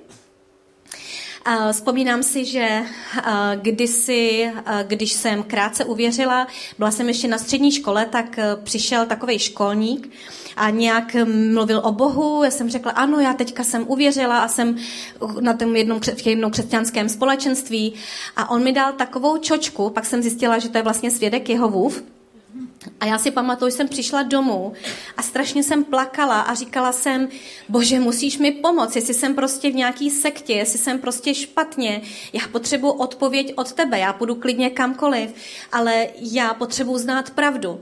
Vzpomínám 1.72 2.22
si, 2.22 2.44
že 2.44 2.82
kdysi, 3.60 4.52
když 4.86 5.12
jsem 5.12 5.42
krátce 5.42 5.84
uvěřila, 5.84 6.46
byla 6.78 6.90
jsem 6.90 7.08
ještě 7.08 7.28
na 7.28 7.38
střední 7.38 7.72
škole, 7.72 8.06
tak 8.06 8.38
a, 8.38 8.56
přišel 8.62 9.06
takový 9.06 9.38
školník 9.38 10.10
a 10.56 10.70
nějak 10.70 11.16
mluvil 11.52 11.80
o 11.84 11.92
Bohu. 11.92 12.44
Já 12.44 12.50
jsem 12.50 12.70
řekla, 12.70 12.92
ano, 12.92 13.20
já 13.20 13.32
teďka 13.32 13.64
jsem 13.64 13.84
uvěřila 13.88 14.38
a 14.38 14.48
jsem 14.48 14.76
na 15.40 15.54
tom 15.54 15.76
jednom, 15.76 16.00
v 16.00 16.26
jednom 16.26 16.50
křesťanském 16.50 17.08
společenství. 17.08 17.94
A 18.36 18.50
on 18.50 18.62
mi 18.62 18.72
dal 18.72 18.92
takovou 18.92 19.38
čočku, 19.38 19.90
pak 19.90 20.06
jsem 20.06 20.22
zjistila, 20.22 20.58
že 20.58 20.68
to 20.68 20.78
je 20.78 20.82
vlastně 20.82 21.10
svědek 21.10 21.48
Jehovův. 21.48 22.02
A 23.00 23.06
já 23.06 23.18
si 23.18 23.30
pamatuju, 23.30 23.70
že 23.70 23.76
jsem 23.76 23.88
přišla 23.88 24.22
domů 24.22 24.72
a 25.16 25.22
strašně 25.22 25.62
jsem 25.62 25.84
plakala 25.84 26.40
a 26.40 26.54
říkala 26.54 26.92
jsem, 26.92 27.28
bože, 27.68 28.00
musíš 28.00 28.38
mi 28.38 28.52
pomoct, 28.52 28.96
jestli 28.96 29.14
jsem 29.14 29.34
prostě 29.34 29.70
v 29.70 29.74
nějaký 29.74 30.10
sektě, 30.10 30.52
jestli 30.52 30.78
jsem 30.78 30.98
prostě 30.98 31.34
špatně, 31.34 32.00
já 32.32 32.48
potřebuji 32.52 32.92
odpověď 32.92 33.52
od 33.56 33.72
tebe, 33.72 33.98
já 33.98 34.12
půjdu 34.12 34.34
klidně 34.34 34.70
kamkoliv, 34.70 35.34
ale 35.72 36.06
já 36.20 36.54
potřebuji 36.54 36.98
znát 36.98 37.30
pravdu. 37.30 37.80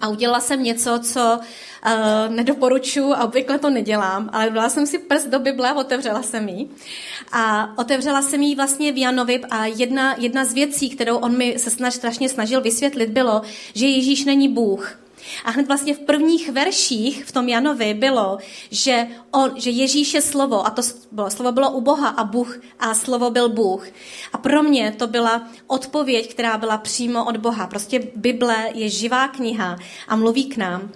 A 0.00 0.08
udělala 0.08 0.40
jsem 0.40 0.62
něco, 0.62 1.00
co 1.02 1.40
uh, 1.86 2.34
nedoporučuji 2.34 3.12
a 3.12 3.24
obvykle 3.24 3.58
to 3.58 3.70
nedělám, 3.70 4.30
ale 4.32 4.50
dala 4.50 4.68
jsem 4.68 4.86
si 4.86 4.98
prst 4.98 5.28
do 5.28 5.38
Bible 5.38 5.74
otevřela 5.74 6.22
jsem 6.22 6.48
ji. 6.48 6.68
A 7.32 7.72
otevřela 7.78 8.22
jsem 8.22 8.42
ji 8.42 8.54
vlastně 8.54 8.92
v 8.92 8.98
Janovi 8.98 9.40
a 9.50 9.66
jedna, 9.66 10.14
jedna 10.18 10.44
z 10.44 10.52
věcí, 10.52 10.90
kterou 10.90 11.16
on 11.16 11.36
mi 11.36 11.58
se 11.58 11.70
snaž, 11.70 11.94
strašně 11.94 12.28
snažil 12.28 12.60
vysvětlit, 12.60 13.10
bylo, 13.10 13.42
že 13.74 13.86
Ježíš 13.86 14.24
není 14.24 14.48
Bůh. 14.48 15.01
A 15.44 15.50
hned 15.50 15.66
vlastně 15.66 15.94
v 15.94 15.98
prvních 15.98 16.52
verších 16.52 17.24
v 17.24 17.32
tom 17.32 17.48
Janovi 17.48 17.94
bylo, 17.94 18.38
že, 18.70 19.06
on, 19.30 19.50
že 19.56 19.70
Ježíš 19.70 20.14
je 20.14 20.22
slovo 20.22 20.66
a 20.66 20.70
to 20.70 20.82
bylo, 21.12 21.30
slovo 21.30 21.52
bylo 21.52 21.70
u 21.70 21.80
Boha 21.80 22.08
a 22.08 22.24
Bůh 22.24 22.60
a 22.78 22.94
slovo 22.94 23.30
byl 23.30 23.48
Bůh. 23.48 23.86
A 24.32 24.38
pro 24.38 24.62
mě 24.62 24.94
to 24.98 25.06
byla 25.06 25.48
odpověď, 25.66 26.30
která 26.34 26.58
byla 26.58 26.78
přímo 26.78 27.24
od 27.24 27.36
Boha. 27.36 27.66
Prostě 27.66 28.08
Bible 28.16 28.68
je 28.74 28.88
živá 28.88 29.28
kniha 29.28 29.76
a 30.08 30.16
mluví 30.16 30.44
k 30.44 30.56
nám. 30.56 30.90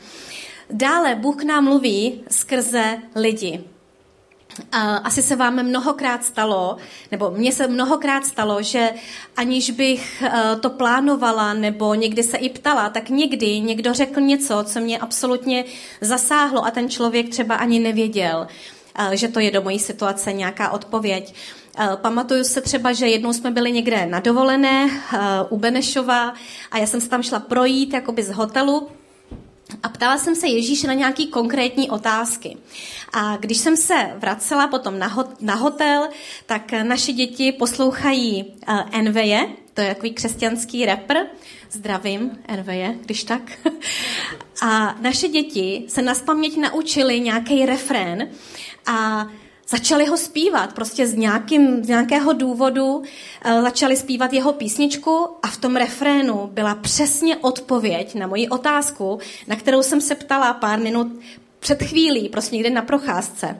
Dále 0.70 1.14
Bůh 1.14 1.36
k 1.36 1.44
nám 1.44 1.64
mluví 1.64 2.24
skrze 2.30 2.98
lidi. 3.14 3.75
Asi 5.04 5.22
se 5.22 5.36
vám 5.36 5.62
mnohokrát 5.62 6.24
stalo, 6.24 6.76
nebo 7.10 7.30
mně 7.30 7.52
se 7.52 7.66
mnohokrát 7.66 8.26
stalo, 8.26 8.62
že 8.62 8.90
aniž 9.36 9.70
bych 9.70 10.22
to 10.60 10.70
plánovala 10.70 11.54
nebo 11.54 11.94
někdy 11.94 12.22
se 12.22 12.36
i 12.36 12.48
ptala, 12.48 12.90
tak 12.90 13.08
někdy 13.08 13.60
někdo 13.60 13.94
řekl 13.94 14.20
něco, 14.20 14.64
co 14.64 14.80
mě 14.80 14.98
absolutně 14.98 15.64
zasáhlo 16.00 16.66
a 16.66 16.70
ten 16.70 16.90
člověk 16.90 17.28
třeba 17.28 17.54
ani 17.54 17.78
nevěděl, 17.78 18.46
že 19.12 19.28
to 19.28 19.40
je 19.40 19.50
do 19.50 19.62
mojí 19.62 19.78
situace 19.78 20.32
nějaká 20.32 20.70
odpověď. 20.70 21.34
Pamatuju 21.96 22.44
se 22.44 22.60
třeba, 22.60 22.92
že 22.92 23.08
jednou 23.08 23.32
jsme 23.32 23.50
byli 23.50 23.72
někde 23.72 24.06
na 24.06 24.20
dovolené 24.20 24.90
u 25.48 25.56
Benešova 25.56 26.34
a 26.70 26.78
já 26.78 26.86
jsem 26.86 27.00
se 27.00 27.08
tam 27.08 27.22
šla 27.22 27.40
projít 27.40 27.92
jakoby 27.92 28.22
z 28.22 28.30
hotelu 28.30 28.88
a 29.82 29.88
ptala 29.88 30.18
jsem 30.18 30.36
se 30.36 30.48
Ježíše 30.48 30.86
na 30.86 30.92
nějaké 30.92 31.26
konkrétní 31.26 31.90
otázky. 31.90 32.56
A 33.12 33.36
když 33.36 33.58
jsem 33.58 33.76
se 33.76 33.94
vracela 34.18 34.68
potom 34.68 34.98
na, 34.98 35.06
hot, 35.06 35.42
na 35.42 35.54
hotel, 35.54 36.08
tak 36.46 36.72
naše 36.72 37.12
děti 37.12 37.52
poslouchají 37.52 38.44
uh, 38.44 38.80
Enveje, 38.92 39.48
to 39.74 39.80
je 39.80 39.94
takový 39.94 40.12
křesťanský 40.12 40.86
rapper, 40.86 41.26
zdravím 41.70 42.38
Enveje, 42.48 42.94
když 43.04 43.24
tak. 43.24 43.42
A 44.62 44.96
naše 45.00 45.28
děti 45.28 45.84
se 45.88 46.02
na 46.02 46.14
paměť 46.14 46.56
naučili 46.56 47.20
nějaký 47.20 47.66
refrén 47.66 48.28
a 48.86 49.26
začali 49.68 50.06
ho 50.06 50.16
zpívat, 50.16 50.72
prostě 50.72 51.06
z, 51.06 51.14
nějakým, 51.14 51.84
z 51.84 51.88
nějakého 51.88 52.32
důvodu 52.32 52.96
uh, 52.96 53.04
začali 53.62 53.96
zpívat 53.96 54.32
jeho 54.32 54.52
písničku 54.52 55.28
a 55.42 55.48
v 55.48 55.56
tom 55.56 55.76
refrénu 55.76 56.50
byla 56.52 56.74
přesně 56.74 57.36
odpověď 57.36 58.14
na 58.14 58.26
moji 58.26 58.48
otázku, 58.48 59.18
na 59.46 59.56
kterou 59.56 59.82
jsem 59.82 60.00
se 60.00 60.14
ptala 60.14 60.54
pár 60.54 60.80
minut 60.80 61.06
před 61.60 61.82
chvílí, 61.82 62.28
prostě 62.28 62.56
někde 62.56 62.70
na 62.70 62.82
procházce. 62.82 63.58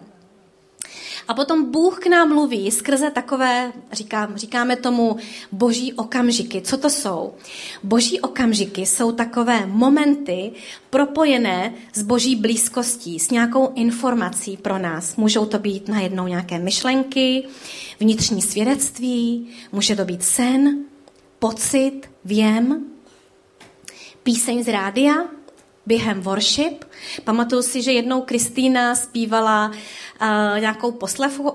A 1.29 1.35
potom 1.35 1.71
Bůh 1.71 1.99
k 1.99 2.07
nám 2.07 2.29
mluví 2.29 2.71
skrze 2.71 3.11
takové, 3.11 3.73
říkám, 3.93 4.37
říkáme 4.37 4.77
tomu, 4.77 5.17
boží 5.53 5.93
okamžiky. 5.93 6.61
Co 6.61 6.77
to 6.77 6.91
jsou? 6.91 7.35
Boží 7.83 8.21
okamžiky 8.21 8.87
jsou 8.87 9.13
takové 9.13 9.67
momenty 9.67 10.53
propojené 10.91 11.75
s 11.93 12.03
boží 12.03 12.37
blízkostí, 12.37 13.19
s 13.19 13.31
nějakou 13.31 13.73
informací 13.75 14.57
pro 14.57 14.79
nás. 14.79 15.17
Můžou 15.17 15.47
to 15.47 15.59
být 15.59 15.89
najednou 15.89 16.27
nějaké 16.27 16.59
myšlenky, 16.59 17.45
vnitřní 18.01 18.43
svědectví, 18.43 19.49
může 19.73 19.97
to 19.97 20.05
být 20.05 20.23
sen, 20.23 20.79
pocit, 21.39 22.01
věm, 22.25 22.85
píseň 24.23 24.65
z 24.65 24.69
rádia, 24.69 25.15
během 25.87 26.21
worship. 26.21 26.85
Pamatuju 27.25 27.63
si, 27.63 27.83
že 27.83 27.93
jednou 27.93 28.21
Kristýna 28.21 28.95
zpívala 28.95 29.73
nějakou 30.59 30.93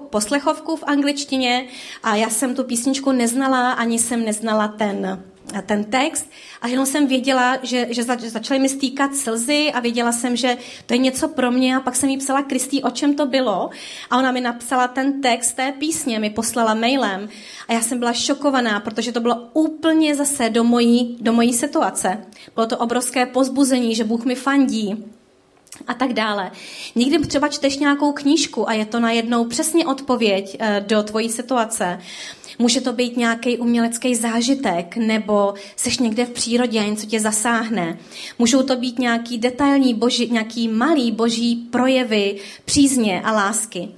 poslechovku 0.10 0.76
v 0.76 0.84
angličtině. 0.88 1.68
A 2.04 2.16
já 2.16 2.30
jsem 2.30 2.56
tu 2.56 2.64
písničku 2.64 3.12
neznala, 3.12 3.72
ani 3.72 4.00
jsem 4.00 4.26
neznala 4.26 4.68
ten 4.68 5.24
ten 5.66 5.84
text. 5.84 6.30
A 6.62 6.68
jenom 6.68 6.86
jsem 6.86 7.08
věděla, 7.08 7.58
že, 7.64 7.88
že 7.90 8.04
začaly 8.04 8.60
mi 8.60 8.70
stýkat 8.70 9.16
slzy 9.16 9.72
a 9.74 9.80
věděla 9.80 10.12
jsem, 10.12 10.36
že 10.36 10.58
to 10.86 10.94
je 10.94 10.98
něco 10.98 11.28
pro 11.28 11.52
mě. 11.52 11.76
A 11.76 11.80
pak 11.80 11.96
jsem 11.96 12.10
jí 12.10 12.18
psala 12.18 12.42
Kristý, 12.42 12.84
o 12.84 12.90
čem 12.90 13.16
to 13.16 13.26
bylo? 13.26 13.70
A 14.10 14.18
ona 14.18 14.32
mi 14.32 14.42
napsala 14.42 14.88
ten 14.88 15.22
text 15.22 15.54
té 15.54 15.72
písně, 15.72 16.20
mi 16.20 16.30
poslala 16.30 16.74
mailem. 16.74 17.30
A 17.68 17.74
já 17.74 17.82
jsem 17.82 18.00
byla 18.00 18.14
šokovaná, 18.14 18.80
protože 18.80 19.12
to 19.12 19.20
bylo 19.20 19.36
úplně 19.54 20.16
zase 20.16 20.50
do 20.50 20.64
mojí, 20.64 21.18
do 21.22 21.34
mojí 21.34 21.54
situace. 21.54 22.26
Bylo 22.56 22.68
to 22.68 22.78
obrovské 22.78 23.26
pozbuzení, 23.26 23.96
že 23.96 24.04
Bůh 24.04 24.26
mi 24.26 24.36
fandí, 24.36 25.06
a 25.88 25.94
tak 25.94 26.14
dále. 26.14 26.52
Někdy 26.96 27.20
třeba 27.28 27.48
čteš 27.48 27.78
nějakou 27.78 28.12
knížku 28.12 28.70
a 28.70 28.74
je 28.74 28.86
to 28.86 29.00
najednou 29.00 29.46
přesně 29.46 29.86
odpověď 29.86 30.58
eh, 30.60 30.86
do 30.88 31.04
tvojí 31.04 31.30
situace. 31.30 32.00
Může 32.60 32.82
to 32.82 32.94
být 32.94 33.18
nějaký 33.18 33.58
umělecký 33.58 34.16
zážitek, 34.16 34.98
nebo 34.98 35.54
seš 35.76 35.98
někde 35.98 36.26
v 36.26 36.30
přírodě 36.30 36.80
a 36.80 36.86
něco 36.86 37.06
tě 37.06 37.20
zasáhne. 37.20 37.98
Můžou 38.40 38.64
to 38.64 38.76
být 38.76 39.00
nějaký 39.00 39.38
detailní 39.38 39.94
boží, 39.94 40.30
nějaký 40.32 40.68
malý 40.68 41.12
boží 41.12 41.56
projevy 41.56 42.36
přízně 42.66 43.22
a 43.22 43.32
lásky. 43.32 43.90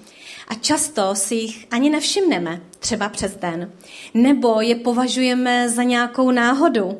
A 0.47 0.53
často 0.53 1.15
si 1.15 1.35
jich 1.35 1.67
ani 1.71 1.89
nevšimneme, 1.89 2.61
třeba 2.79 3.09
přes 3.09 3.35
den. 3.35 3.71
Nebo 4.13 4.61
je 4.61 4.75
považujeme 4.75 5.69
za 5.69 5.83
nějakou 5.83 6.31
náhodu, 6.31 6.97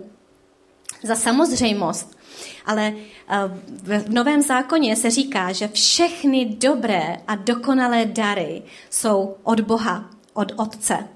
za 1.04 1.16
samozřejmost. 1.16 2.23
Ale 2.66 2.94
eh, 2.94 3.38
v 3.84 4.10
Novém 4.10 4.42
zákoně 4.42 4.96
se 4.96 5.10
říká, 5.10 5.52
že 5.52 5.68
všechny 5.68 6.46
dobré 6.46 7.18
a 7.28 7.36
dokonalé 7.36 8.06
dary 8.06 8.62
jsou 8.90 9.36
od 9.44 9.60
Boha, 9.60 10.10
od 10.34 10.52
Otce. 10.56 11.08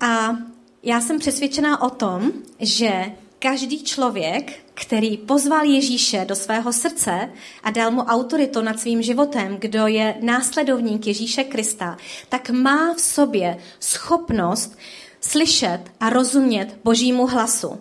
A 0.00 0.36
já 0.82 1.00
jsem 1.00 1.18
přesvědčená 1.18 1.82
o 1.82 1.90
tom, 1.90 2.32
že 2.58 3.12
každý 3.38 3.84
člověk, 3.84 4.64
který 4.74 5.16
pozval 5.16 5.64
Ježíše 5.64 6.24
do 6.28 6.36
svého 6.36 6.72
srdce 6.72 7.30
a 7.62 7.70
dal 7.70 7.90
mu 7.90 8.02
autoritu 8.02 8.62
nad 8.62 8.80
svým 8.80 9.02
životem, 9.02 9.56
kdo 9.58 9.86
je 9.86 10.14
následovník 10.20 11.06
Ježíše 11.06 11.44
Krista, 11.44 11.96
tak 12.28 12.50
má 12.50 12.94
v 12.94 13.00
sobě 13.00 13.58
schopnost 13.80 14.78
slyšet 15.20 15.80
a 16.00 16.10
rozumět 16.10 16.78
Božímu 16.84 17.26
hlasu. 17.26 17.78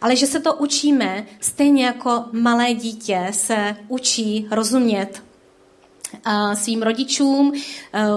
Ale 0.00 0.16
že 0.16 0.26
se 0.26 0.40
to 0.40 0.54
učíme 0.54 1.26
stejně 1.40 1.84
jako 1.84 2.24
malé 2.32 2.74
dítě 2.74 3.26
se 3.30 3.76
učí 3.88 4.48
rozumět 4.50 5.22
svým 6.54 6.82
rodičům, 6.82 7.52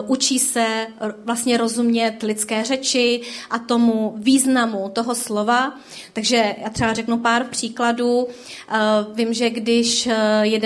učí 0.08 0.40
se 0.40 0.88
vlastně 1.26 1.58
rozumět 1.58 2.24
lidské 2.24 2.64
řeči 2.64 3.22
a 3.50 3.60
tomu 3.60 4.14
významu 4.18 4.90
toho 4.94 5.16
slova. 5.16 5.80
Takže 6.14 6.56
já 6.58 6.70
třeba 6.70 6.94
řeknu 6.94 7.18
pár 7.18 7.44
příkladů. 7.44 8.28
Vím, 9.14 9.34
že 9.34 9.50
když 9.50 10.10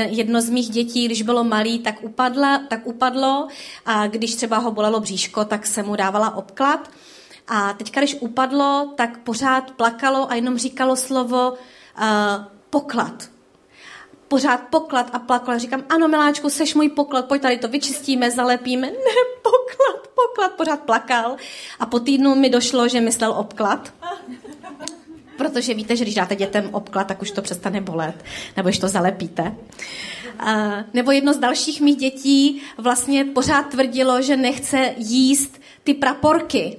jedno 0.08 0.42
z 0.42 0.50
mých 0.50 0.70
dětí, 0.70 1.06
když 1.06 1.22
bylo 1.22 1.44
malý, 1.44 1.80
tak, 1.80 2.04
upadla, 2.04 2.62
tak 2.70 2.88
upadlo 2.88 3.48
a 3.86 4.08
když 4.08 4.36
třeba 4.36 4.58
ho 4.58 4.72
bolelo 4.72 5.00
bříško, 5.00 5.46
tak 5.46 5.66
se 5.66 5.84
mu 5.84 5.96
dávala 5.96 6.36
obklad. 6.36 6.90
A 7.48 7.74
teďka, 7.74 8.02
když 8.02 8.18
upadlo, 8.20 8.94
tak 8.96 9.18
pořád 9.18 9.72
plakalo 9.72 10.32
a 10.32 10.36
jenom 10.36 10.58
říkalo 10.58 10.96
slovo 10.96 11.52
uh, 11.52 11.58
poklad 12.70 13.30
pořád 14.28 14.58
poklad 14.58 15.10
a 15.14 15.20
plakala. 15.20 15.58
Říkám, 15.58 15.84
ano, 15.90 16.08
miláčku, 16.08 16.50
seš 16.50 16.76
můj 16.76 16.90
poklad, 16.90 17.26
pojď 17.26 17.42
tady 17.42 17.58
to 17.58 17.68
vyčistíme, 17.68 18.32
zalepíme. 18.32 18.88
Ne, 18.92 19.42
poklad, 19.42 20.08
poklad, 20.16 20.52
pořád 20.52 20.80
plakal. 20.80 21.36
A 21.80 21.86
po 21.86 22.00
týdnu 22.00 22.36
mi 22.36 22.50
došlo, 22.50 22.88
že 22.88 23.02
myslel 23.02 23.32
obklad. 23.32 23.94
Protože 25.38 25.74
víte, 25.74 25.96
že 25.96 26.04
když 26.04 26.16
dáte 26.16 26.36
dětem 26.36 26.70
obklad, 26.72 27.08
tak 27.08 27.22
už 27.22 27.32
to 27.32 27.42
přestane 27.42 27.82
bolet, 27.82 28.24
nebo 28.58 28.70
když 28.70 28.80
to 28.80 28.88
zalepíte. 28.88 29.56
A, 30.40 30.84
nebo 30.94 31.12
jedno 31.12 31.34
z 31.34 31.38
dalších 31.38 31.82
mých 31.82 31.98
dětí 31.98 32.62
vlastně 32.78 33.26
pořád 33.26 33.64
tvrdilo, 33.64 34.22
že 34.22 34.38
nechce 34.38 34.94
jíst 34.98 35.62
ty 35.84 35.94
praporky. 35.94 36.78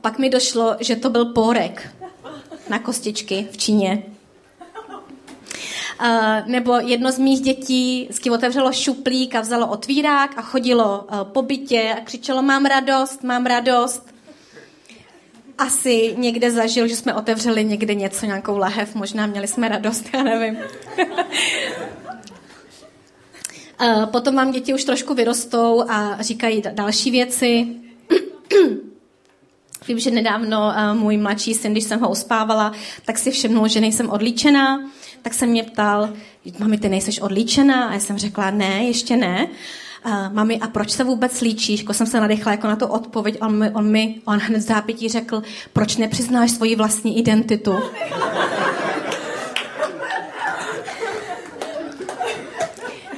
Pak 0.00 0.18
mi 0.18 0.30
došlo, 0.30 0.76
že 0.80 0.96
to 0.96 1.10
byl 1.10 1.24
pórek 1.24 1.90
na 2.68 2.78
kostičky 2.78 3.48
v 3.50 3.56
Číně. 3.56 4.02
Uh, 6.00 6.06
nebo 6.46 6.74
jedno 6.74 7.12
z 7.12 7.18
mých 7.18 7.40
dětí 7.40 8.08
s 8.10 8.18
kým 8.18 8.32
otevřelo 8.32 8.72
šuplík 8.72 9.34
a 9.34 9.40
vzalo 9.40 9.66
otvírák 9.66 10.38
a 10.38 10.42
chodilo 10.42 11.06
uh, 11.12 11.24
po 11.24 11.42
bytě 11.42 11.94
a 11.98 12.00
křičelo 12.00 12.42
mám 12.42 12.64
radost, 12.64 13.22
mám 13.22 13.46
radost. 13.46 14.14
Asi 15.58 16.14
někde 16.18 16.50
zažil, 16.50 16.88
že 16.88 16.96
jsme 16.96 17.14
otevřeli 17.14 17.64
někde 17.64 17.94
něco, 17.94 18.26
nějakou 18.26 18.58
lahev, 18.58 18.94
možná 18.94 19.26
měli 19.26 19.48
jsme 19.48 19.68
radost, 19.68 20.04
já 20.14 20.22
nevím. 20.22 20.58
uh, 23.80 24.06
potom 24.06 24.36
vám 24.36 24.50
děti 24.50 24.74
už 24.74 24.84
trošku 24.84 25.14
vyrostou 25.14 25.84
a 25.88 26.22
říkají 26.22 26.62
další 26.74 27.10
věci. 27.10 27.66
Vím, 29.90 29.98
že 29.98 30.10
nedávno 30.10 30.72
můj 30.94 31.16
mladší 31.16 31.54
syn, 31.54 31.72
když 31.72 31.84
jsem 31.84 32.00
ho 32.00 32.10
uspávala, 32.10 32.72
tak 33.04 33.18
si 33.18 33.30
všimnul, 33.30 33.68
že 33.68 33.80
nejsem 33.80 34.10
odlíčená 34.10 34.80
tak 35.22 35.34
se 35.34 35.46
mě 35.46 35.62
ptal, 35.62 36.10
mami, 36.58 36.78
ty 36.78 36.88
nejseš 36.88 37.20
odlíčená? 37.20 37.88
A 37.88 37.92
já 37.92 38.00
jsem 38.00 38.18
řekla, 38.18 38.50
ne, 38.50 38.84
ještě 38.84 39.16
ne. 39.16 39.48
Uh, 40.06 40.32
mami, 40.32 40.58
a 40.58 40.66
proč 40.66 40.90
se 40.90 41.04
vůbec 41.04 41.40
líčíš? 41.40 41.80
Jako 41.80 41.94
jsem 41.94 42.06
se 42.06 42.20
nadechla 42.20 42.52
jako 42.52 42.66
na 42.66 42.76
tu 42.76 42.86
odpověď. 42.86 43.38
On 43.40 43.58
mi, 43.58 43.70
on 43.70 43.90
mi 43.90 44.14
on 44.24 44.38
hned 44.38 44.60
zápětí 44.60 45.08
řekl, 45.08 45.42
proč 45.72 45.96
nepřiznáš 45.96 46.50
svoji 46.50 46.76
vlastní 46.76 47.18
identitu? 47.18 47.74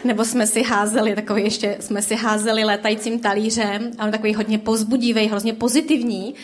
Nebo 0.05 0.25
jsme 0.25 0.47
si 0.47 0.63
házeli, 0.63 1.15
takový 1.15 1.45
ještě, 1.45 1.77
jsme 1.81 2.03
si 2.03 2.15
házeli 2.15 2.65
létajícím 2.65 3.21
talířem 3.21 3.91
a 3.99 4.05
on 4.05 4.11
takový 4.11 4.35
hodně 4.35 4.59
pozbudivý, 4.59 5.27
hrozně 5.27 5.53
pozitivní 5.53 6.35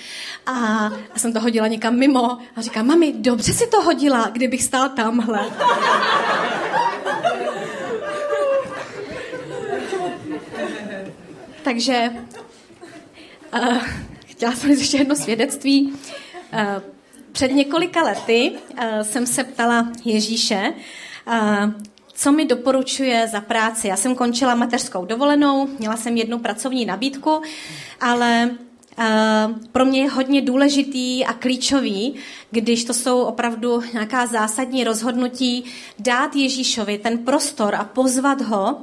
a 0.47 0.53
já 1.13 1.17
jsem 1.17 1.33
to 1.33 1.41
hodila 1.41 1.67
někam 1.67 1.97
mimo 1.97 2.39
a 2.57 2.61
říkám, 2.61 2.87
mami, 2.87 3.13
dobře 3.13 3.53
si 3.53 3.67
to 3.67 3.83
hodila, 3.83 4.31
kdybych 4.33 4.63
stál 4.63 4.89
tamhle. 4.89 5.41
Takže 11.63 12.11
uh, 13.55 13.79
chtěla 14.27 14.53
jsem 14.53 14.71
ještě 14.71 14.97
jedno 14.97 15.17
svědectví. 15.17 15.93
Uh, 16.53 16.83
před 17.33 17.53
několika 17.53 18.03
lety 18.03 18.53
uh, 18.73 19.01
jsem 19.03 19.27
se 19.27 19.45
ptala 19.45 19.89
Ježíše, 20.05 20.73
uh, 21.27 21.73
co 22.19 22.33
mi 22.33 22.45
doporučuje 22.45 23.29
za 23.29 23.41
práci. 23.41 23.89
Já 23.89 23.97
jsem 23.97 24.15
končila 24.15 24.55
mateřskou 24.55 25.05
dovolenou, 25.05 25.69
měla 25.79 25.97
jsem 25.97 26.17
jednu 26.17 26.39
pracovní 26.39 26.87
nabídku, 26.87 27.43
ale 28.01 28.51
uh, 28.99 29.05
pro 29.73 29.85
mě 29.85 30.03
je 30.03 30.11
hodně 30.11 30.41
důležitý 30.41 31.25
a 31.25 31.33
klíčový, 31.33 32.15
když 32.51 32.85
to 32.85 32.95
jsou 32.95 33.21
opravdu 33.21 33.83
nějaká 33.93 34.27
zásadní 34.27 34.85
rozhodnutí, 34.85 35.65
dát 35.99 36.37
Ježíšovi 36.37 36.99
ten 36.99 37.19
prostor 37.19 37.75
a 37.75 37.85
pozvat 37.85 38.41
ho 38.41 38.79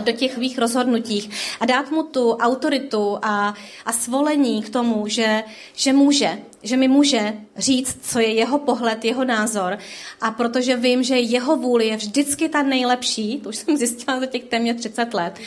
do 0.00 0.12
těch 0.12 0.32
svých 0.34 0.58
rozhodnutích 0.58 1.30
a 1.60 1.66
dát 1.66 1.90
mu 1.90 2.02
tu 2.02 2.32
autoritu 2.32 3.18
a, 3.22 3.54
a 3.84 3.92
svolení 3.92 4.62
k 4.62 4.68
tomu, 4.68 5.08
že, 5.08 5.44
že 5.74 5.92
může, 5.92 6.38
že 6.66 6.76
mi 6.76 6.88
může 6.88 7.34
říct, 7.56 7.98
co 8.02 8.18
je 8.18 8.34
jeho 8.34 8.58
pohled, 8.58 9.04
jeho 9.04 9.24
názor. 9.24 9.78
A 10.20 10.30
protože 10.30 10.76
vím, 10.76 11.02
že 11.02 11.18
jeho 11.18 11.56
vůli 11.56 11.86
je 11.86 11.96
vždycky 11.96 12.48
ta 12.48 12.62
nejlepší, 12.62 13.40
to 13.40 13.48
už 13.48 13.56
jsem 13.56 13.76
zjistila 13.76 14.20
za 14.20 14.26
těch 14.26 14.44
téměř 14.44 14.76
30 14.76 15.14
let, 15.14 15.38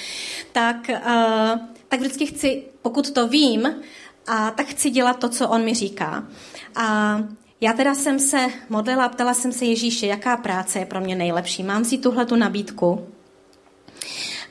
tak, 0.51 0.89
uh, 0.89 1.59
tak 1.87 1.99
vždycky 1.99 2.25
chci, 2.25 2.63
pokud 2.81 3.11
to 3.11 3.27
vím, 3.27 3.75
a 4.27 4.51
tak 4.51 4.67
chci 4.67 4.89
dělat 4.89 5.19
to, 5.19 5.29
co 5.29 5.49
on 5.49 5.63
mi 5.63 5.73
říká. 5.73 6.27
A 6.75 7.19
já 7.61 7.73
teda 7.73 7.95
jsem 7.95 8.19
se 8.19 8.47
modlila, 8.69 9.09
ptala 9.09 9.33
jsem 9.33 9.51
se 9.51 9.65
Ježíše, 9.65 10.07
jaká 10.07 10.37
práce 10.37 10.79
je 10.79 10.85
pro 10.85 11.01
mě 11.01 11.15
nejlepší. 11.15 11.63
Mám 11.63 11.85
si 11.85 11.97
tuhle 11.97 12.25
tu 12.25 12.35
nabídku? 12.35 13.07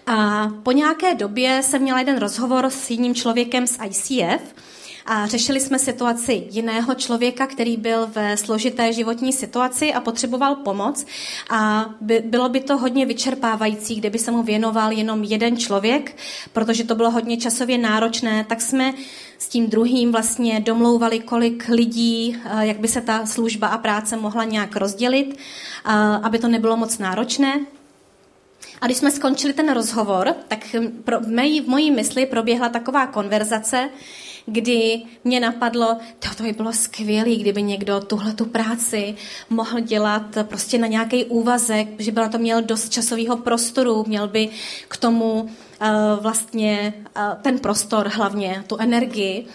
A 0.06 0.48
po 0.62 0.72
nějaké 0.72 1.14
době 1.14 1.62
jsem 1.62 1.82
měla 1.82 1.98
jeden 1.98 2.18
rozhovor 2.18 2.70
s 2.70 2.90
jedním 2.90 3.14
člověkem 3.14 3.66
z 3.66 3.78
ICF 3.84 4.54
a 5.08 5.26
řešili 5.26 5.60
jsme 5.60 5.78
situaci 5.78 6.46
jiného 6.50 6.94
člověka, 6.94 7.46
který 7.46 7.76
byl 7.76 8.06
ve 8.06 8.36
složité 8.36 8.92
životní 8.92 9.32
situaci 9.32 9.92
a 9.92 10.00
potřeboval 10.00 10.54
pomoc. 10.54 11.06
A 11.50 11.90
by, 12.00 12.22
bylo 12.26 12.48
by 12.48 12.60
to 12.60 12.78
hodně 12.78 13.06
vyčerpávající, 13.06 13.94
kdyby 13.94 14.18
se 14.18 14.30
mu 14.30 14.42
věnoval 14.42 14.92
jenom 14.92 15.24
jeden 15.24 15.56
člověk, 15.56 16.16
protože 16.52 16.84
to 16.84 16.94
bylo 16.94 17.10
hodně 17.10 17.36
časově 17.36 17.78
náročné, 17.78 18.44
tak 18.44 18.60
jsme 18.60 18.94
s 19.38 19.48
tím 19.48 19.66
druhým 19.66 20.12
vlastně 20.12 20.60
domlouvali, 20.60 21.20
kolik 21.20 21.68
lidí, 21.68 22.36
eh, 22.44 22.66
jak 22.66 22.78
by 22.78 22.88
se 22.88 23.00
ta 23.00 23.26
služba 23.26 23.68
a 23.68 23.78
práce 23.78 24.16
mohla 24.16 24.44
nějak 24.44 24.76
rozdělit, 24.76 25.36
eh, 25.36 25.90
aby 26.22 26.38
to 26.38 26.48
nebylo 26.48 26.76
moc 26.76 26.98
náročné. 26.98 27.60
A 28.80 28.86
když 28.86 28.98
jsme 28.98 29.10
skončili 29.10 29.52
ten 29.52 29.72
rozhovor, 29.72 30.34
tak 30.48 30.76
pro, 31.04 31.20
v, 31.20 31.28
mojí, 31.28 31.60
v 31.60 31.68
mojí 31.68 31.90
mysli 31.90 32.26
proběhla 32.26 32.68
taková 32.68 33.06
konverzace, 33.06 33.90
kdy 34.48 35.02
mě 35.24 35.40
napadlo, 35.40 35.96
to, 36.18 36.28
to 36.36 36.42
by 36.42 36.52
bylo 36.52 36.72
skvělé, 36.72 37.36
kdyby 37.36 37.62
někdo 37.62 38.00
tuhle 38.00 38.32
tu 38.32 38.44
práci 38.44 39.14
mohl 39.50 39.80
dělat 39.80 40.22
prostě 40.42 40.78
na 40.78 40.86
nějaký 40.86 41.24
úvazek, 41.24 41.88
že 41.98 42.12
by 42.12 42.20
na 42.20 42.28
to 42.28 42.38
měl 42.38 42.62
dost 42.62 42.88
časového 42.88 43.36
prostoru, 43.36 44.04
měl 44.06 44.28
by 44.28 44.48
k 44.88 44.96
tomu 44.96 45.40
uh, 45.42 45.48
vlastně 46.20 46.94
uh, 47.16 47.22
ten 47.42 47.58
prostor 47.58 48.08
hlavně, 48.08 48.64
tu 48.66 48.76
energii. 48.76 49.46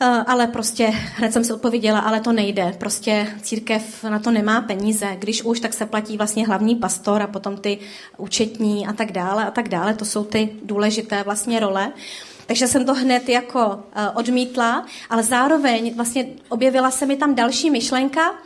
Uh, 0.00 0.22
ale 0.26 0.46
prostě 0.46 0.86
hned 0.86 1.32
jsem 1.32 1.44
si 1.44 1.52
odpověděla, 1.52 1.98
ale 1.98 2.20
to 2.20 2.32
nejde. 2.32 2.74
Prostě 2.78 3.26
církev 3.42 4.04
na 4.04 4.18
to 4.18 4.30
nemá 4.30 4.60
peníze. 4.60 5.16
Když 5.18 5.42
už, 5.42 5.60
tak 5.60 5.72
se 5.72 5.86
platí 5.86 6.16
vlastně 6.16 6.46
hlavní 6.46 6.76
pastor 6.76 7.22
a 7.22 7.26
potom 7.26 7.56
ty 7.56 7.78
účetní 8.16 8.86
a 8.86 8.92
tak 8.92 9.12
dále 9.12 9.44
a 9.44 9.50
tak 9.50 9.68
dále. 9.68 9.94
To 9.94 10.04
jsou 10.04 10.24
ty 10.24 10.48
důležité 10.62 11.22
vlastně 11.22 11.60
role. 11.60 11.86
Uh, 11.86 12.33
takže 12.46 12.66
jsem 12.66 12.86
to 12.86 12.94
hned 12.94 13.28
jako 13.28 13.66
uh, 13.66 13.80
odmítla, 14.14 14.86
ale 15.10 15.22
zároveň 15.22 15.94
vlastně 15.96 16.26
objevila 16.48 16.90
se 16.90 17.06
mi 17.06 17.16
tam 17.16 17.34
další 17.34 17.70
myšlenka, 17.70 18.30
uh, 18.30 18.36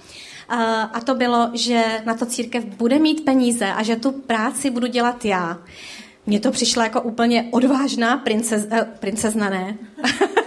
a 0.93 1.01
to 1.05 1.15
bylo, 1.15 1.51
že 1.53 2.03
na 2.05 2.15
to 2.15 2.27
církev 2.27 2.65
bude 2.65 2.99
mít 2.99 3.25
peníze 3.25 3.67
a 3.67 3.83
že 3.83 3.97
tu 3.97 4.13
práci 4.13 4.71
budu 4.71 4.87
dělat 4.87 5.25
já. 5.25 5.59
Mně 6.27 6.41
to 6.41 6.51
přišla 6.51 6.85
jako 6.85 7.01
úplně 7.01 7.49
odvážná 7.51 8.17
princez, 8.17 8.65
uh, 8.65 8.79
princezna, 9.01 9.51
ne? 9.51 9.77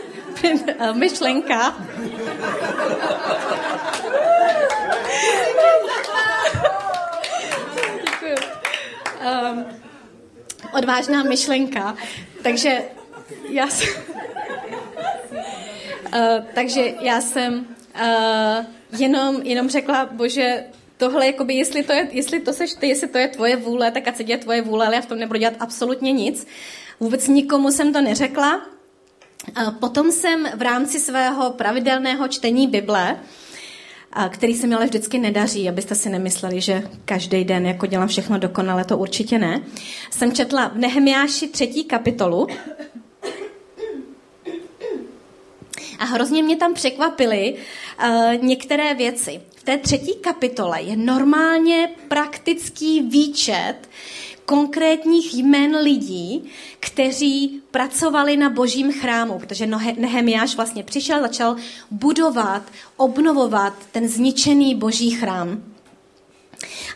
myšlenka. 0.93 1.75
Um, 9.51 9.65
odvážná 10.73 11.23
myšlenka. 11.23 11.95
Takže 12.43 12.81
já 13.49 13.67
jsem... 13.67 13.89
uh, 16.13 16.45
takže 16.53 16.93
já 17.01 17.21
jsem 17.21 17.65
uh, 17.95 18.65
jenom, 18.99 19.41
jenom 19.43 19.69
řekla, 19.69 20.09
bože, 20.11 20.63
tohle, 20.97 21.25
jakoby, 21.25 21.53
jestli 21.53 21.83
to, 21.83 21.93
je, 21.93 22.07
jestli 22.11 22.39
to 22.39 22.53
seš 22.53 22.73
ty, 22.73 22.87
jestli 22.87 23.07
to 23.07 23.17
je 23.17 23.27
tvoje 23.27 23.55
vůle, 23.55 23.91
tak 23.91 24.07
ať 24.07 24.17
se 24.17 24.23
děje 24.23 24.37
tvoje 24.37 24.61
vůle, 24.61 24.85
ale 24.85 24.95
já 24.95 25.01
v 25.01 25.05
tom 25.05 25.19
nebudu 25.19 25.39
dělat 25.39 25.53
absolutně 25.59 26.11
nic. 26.11 26.47
Vůbec 26.99 27.27
nikomu 27.27 27.71
jsem 27.71 27.93
to 27.93 28.01
neřekla. 28.01 28.61
Uh, 29.57 29.71
potom 29.71 30.11
jsem 30.11 30.47
v 30.55 30.61
rámci 30.61 30.99
svého 30.99 31.51
pravidelného 31.51 32.27
čtení 32.27 32.67
Bible 32.67 33.19
který 34.29 34.53
se 34.53 34.67
mi 34.67 34.75
ale 34.75 34.85
vždycky 34.85 35.19
nedaří, 35.19 35.69
abyste 35.69 35.95
si 35.95 36.09
nemysleli, 36.09 36.61
že 36.61 36.83
každý 37.05 37.43
den 37.43 37.65
jako 37.65 37.85
dělám 37.85 38.07
všechno 38.07 38.37
dokonale, 38.37 38.85
to 38.85 38.97
určitě 38.97 39.39
ne. 39.39 39.61
Jsem 40.11 40.31
četla 40.31 40.67
v 40.67 40.77
Nehemiáši 40.77 41.47
třetí 41.47 41.83
kapitolu 41.83 42.47
a 46.01 46.05
hrozně 46.05 46.43
mě 46.43 46.55
tam 46.55 46.73
překvapily 46.73 47.55
uh, 47.55 48.43
některé 48.43 48.93
věci. 48.93 49.41
V 49.55 49.63
té 49.63 49.77
třetí 49.77 50.13
kapitole 50.21 50.81
je 50.81 50.97
normálně 50.97 51.89
praktický 52.07 53.01
výčet 53.01 53.75
konkrétních 54.45 55.33
jmen 55.33 55.75
lidí, 55.75 56.43
kteří 56.79 57.61
pracovali 57.71 58.37
na 58.37 58.49
božím 58.49 58.91
chrámu, 58.91 59.39
protože 59.39 59.67
Nehemiáš 59.97 60.55
vlastně 60.55 60.83
přišel, 60.83 61.21
začal 61.21 61.55
budovat, 61.91 62.63
obnovovat 62.97 63.73
ten 63.91 64.07
zničený 64.07 64.75
boží 64.75 65.11
chrám. 65.11 65.63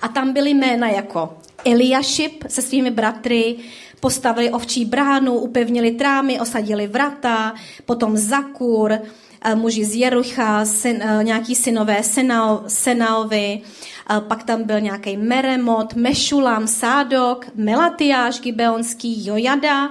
A 0.01 0.07
tam 0.07 0.33
byly 0.33 0.49
jména 0.49 0.89
jako 0.89 1.37
Eliašip 1.65 2.43
se 2.47 2.61
svými 2.61 2.91
bratry, 2.91 3.55
postavili 3.99 4.51
ovčí 4.51 4.85
bránu, 4.85 5.33
upevnili 5.33 5.91
trámy, 5.91 6.39
osadili 6.39 6.87
vrata, 6.87 7.53
potom 7.85 8.17
Zakur, 8.17 8.91
eh, 8.91 9.55
muži 9.55 9.85
z 9.85 9.95
Jerucha, 9.95 10.65
syn, 10.65 11.01
eh, 11.01 11.23
nějaký 11.23 11.55
synové 11.55 12.03
Senao, 12.03 12.63
Senaovi, 12.67 13.61
eh, 13.61 14.21
pak 14.21 14.43
tam 14.43 14.63
byl 14.63 14.79
nějaký 14.79 15.17
Meremot, 15.17 15.93
Mešulam, 15.93 16.67
Sádok, 16.67 17.45
Melatiáš 17.55 18.39
Gibeonský, 18.41 19.25
Jojada, 19.25 19.89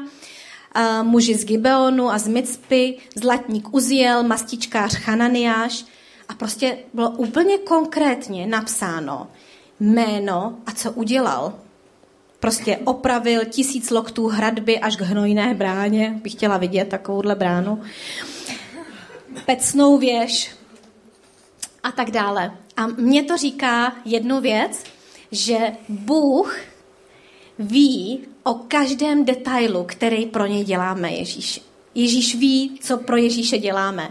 muži 1.02 1.34
z 1.34 1.44
Gibeonu 1.44 2.10
a 2.10 2.18
z 2.18 2.28
Micpy, 2.28 2.98
zlatník 3.14 3.74
Uziel, 3.74 4.22
mastičkář 4.22 4.94
Chananiáš. 4.94 5.84
A 6.28 6.34
prostě 6.34 6.78
bylo 6.94 7.10
úplně 7.10 7.58
konkrétně 7.58 8.46
napsáno 8.46 9.26
jméno 9.80 10.56
a 10.66 10.72
co 10.72 10.92
udělal 10.92 11.52
prostě 12.44 12.76
opravil 12.84 13.44
tisíc 13.44 13.90
loktů 13.90 14.26
hradby 14.26 14.78
až 14.78 14.96
k 14.96 15.00
hnojné 15.00 15.54
bráně. 15.54 16.20
Bych 16.22 16.32
chtěla 16.32 16.56
vidět 16.56 16.88
takovouhle 16.88 17.34
bránu. 17.34 17.82
Pecnou 19.46 19.98
věž 19.98 20.50
a 21.82 21.92
tak 21.92 22.10
dále. 22.10 22.52
A 22.76 22.86
mně 22.86 23.22
to 23.22 23.36
říká 23.36 23.96
jednu 24.04 24.40
věc, 24.40 24.84
že 25.32 25.58
Bůh 25.88 26.58
ví 27.58 28.20
o 28.42 28.54
každém 28.54 29.24
detailu, 29.24 29.84
který 29.84 30.26
pro 30.26 30.46
něj 30.46 30.64
děláme 30.64 31.12
Ježíš. 31.12 31.60
Ježíš 31.94 32.34
ví, 32.34 32.78
co 32.80 32.96
pro 32.96 33.16
Ježíše 33.16 33.58
děláme. 33.58 34.10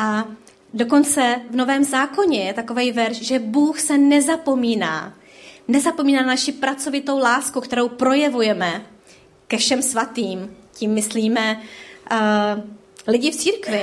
A 0.00 0.24
dokonce 0.74 1.40
v 1.50 1.56
Novém 1.56 1.84
zákoně 1.84 2.44
je 2.44 2.54
takový 2.54 2.92
verš, 2.92 3.16
že 3.22 3.38
Bůh 3.38 3.80
se 3.80 3.98
nezapomíná 3.98 5.14
nezapomíná 5.72 6.20
na 6.20 6.26
naši 6.26 6.52
pracovitou 6.52 7.18
lásku, 7.18 7.60
kterou 7.60 7.88
projevujeme 7.88 8.86
ke 9.46 9.56
všem 9.56 9.82
svatým. 9.82 10.56
Tím 10.72 10.92
myslíme 10.92 11.60
uh, 12.12 12.18
lidi 13.06 13.30
v 13.30 13.36
církvi, 13.36 13.82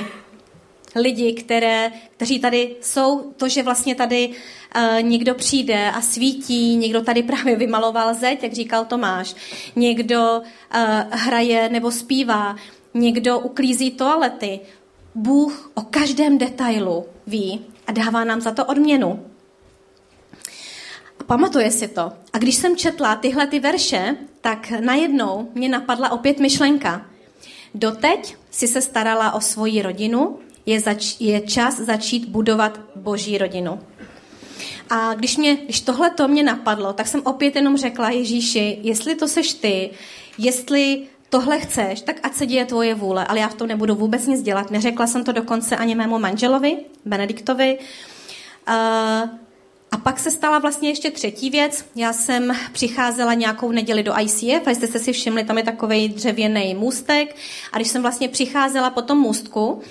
lidi, 0.96 1.34
které, 1.34 1.92
kteří 2.12 2.40
tady 2.40 2.76
jsou, 2.82 3.34
to, 3.38 3.50
že 3.50 3.64
vlastně 3.64 3.96
tady 3.96 4.30
uh, 4.30 5.02
někdo 5.02 5.36
přijde 5.36 5.92
a 5.92 6.02
svítí, 6.02 6.76
někdo 6.76 7.02
tady 7.02 7.24
právě 7.24 7.56
vymaloval 7.56 8.14
zeď, 8.14 8.44
jak 8.44 8.54
říkal 8.54 8.86
Tomáš, 8.86 9.36
někdo 9.76 10.42
uh, 10.42 10.82
hraje 11.10 11.70
nebo 11.70 11.92
zpívá, 11.92 12.56
někdo 12.94 13.40
uklízí 13.40 13.92
toalety. 13.92 14.60
Bůh 15.16 15.72
o 15.74 15.82
každém 15.82 16.38
detailu 16.38 17.06
ví 17.28 17.66
a 17.88 17.92
dává 17.92 18.24
nám 18.24 18.42
za 18.42 18.52
to 18.52 18.66
odměnu 18.66 19.29
pamatuje 21.30 21.72
si 21.72 21.88
to. 21.88 22.12
A 22.34 22.38
když 22.38 22.56
jsem 22.56 22.78
četla 22.78 23.16
tyhle 23.16 23.48
ty 23.48 23.60
verše, 23.60 24.16
tak 24.42 24.70
najednou 24.80 25.52
mě 25.54 25.70
napadla 25.70 26.12
opět 26.12 26.40
myšlenka. 26.40 27.06
Doteď 27.76 28.36
si 28.52 28.68
se 28.68 28.82
starala 28.82 29.32
o 29.32 29.42
svoji 29.42 29.82
rodinu, 29.82 30.40
je, 30.66 30.80
zač- 30.80 31.16
je 31.20 31.42
čas 31.42 31.80
začít 31.80 32.26
budovat 32.26 32.80
boží 32.96 33.38
rodinu. 33.38 33.80
A 34.90 35.14
když, 35.14 35.38
mě, 35.38 35.56
když 35.56 35.82
tohle 35.82 36.10
to 36.10 36.28
mě 36.28 36.44
napadlo, 36.44 36.94
tak 36.94 37.08
jsem 37.08 37.22
opět 37.26 37.56
jenom 37.56 37.78
řekla 37.78 38.10
Ježíši, 38.10 38.80
jestli 38.82 39.16
to 39.16 39.28
seš 39.28 39.54
ty, 39.54 39.90
jestli 40.38 41.02
tohle 41.30 41.60
chceš, 41.60 42.02
tak 42.02 42.20
ať 42.24 42.34
se 42.34 42.46
děje 42.46 42.66
tvoje 42.66 42.96
vůle, 42.96 43.26
ale 43.26 43.40
já 43.40 43.48
v 43.48 43.54
tom 43.54 43.68
nebudu 43.68 43.96
vůbec 43.96 44.28
nic 44.28 44.42
dělat. 44.42 44.72
Neřekla 44.72 45.08
jsem 45.08 45.24
to 45.24 45.32
dokonce 45.32 45.78
ani 45.78 45.96
mému 45.96 46.20
manželovi, 46.20 46.78
Benediktovi. 47.06 47.78
Uh, 48.70 49.30
a 49.92 49.98
pak 49.98 50.20
se 50.20 50.32
stala 50.32 50.60
vlastně 50.60 50.90
ještě 50.90 51.12
třetí 51.12 51.50
věc. 51.50 51.86
Já 51.96 52.14
jsem 52.14 52.56
přicházela 52.72 53.34
nějakou 53.34 53.72
neděli 53.72 54.04
do 54.04 54.20
ICF 54.20 54.68
a 54.68 54.72
jste 54.72 54.88
se 54.88 55.00
si 55.00 55.14
všimli, 55.14 55.44
tam 55.44 55.58
je 55.58 55.64
takový 55.64 56.10
dřevěný 56.10 56.76
můstek. 56.76 57.36
A 57.72 57.78
když 57.78 57.88
jsem 57.88 58.02
vlastně 58.02 58.30
přicházela 58.30 58.90
po 58.90 59.02
tom 59.02 59.18
můstku, 59.18 59.82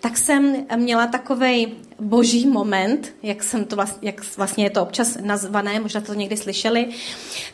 tak 0.00 0.18
jsem 0.18 0.66
měla 0.76 1.06
takový 1.06 1.76
boží 2.00 2.46
moment, 2.46 3.14
jak, 3.22 3.42
jsem 3.42 3.64
to 3.64 3.76
vlastně, 3.76 4.08
jak 4.08 4.36
vlastně 4.36 4.64
je 4.64 4.70
to 4.70 4.82
občas 4.82 5.16
nazvané, 5.20 5.80
možná 5.80 6.00
to 6.00 6.14
někdy 6.14 6.36
slyšeli, 6.36 6.88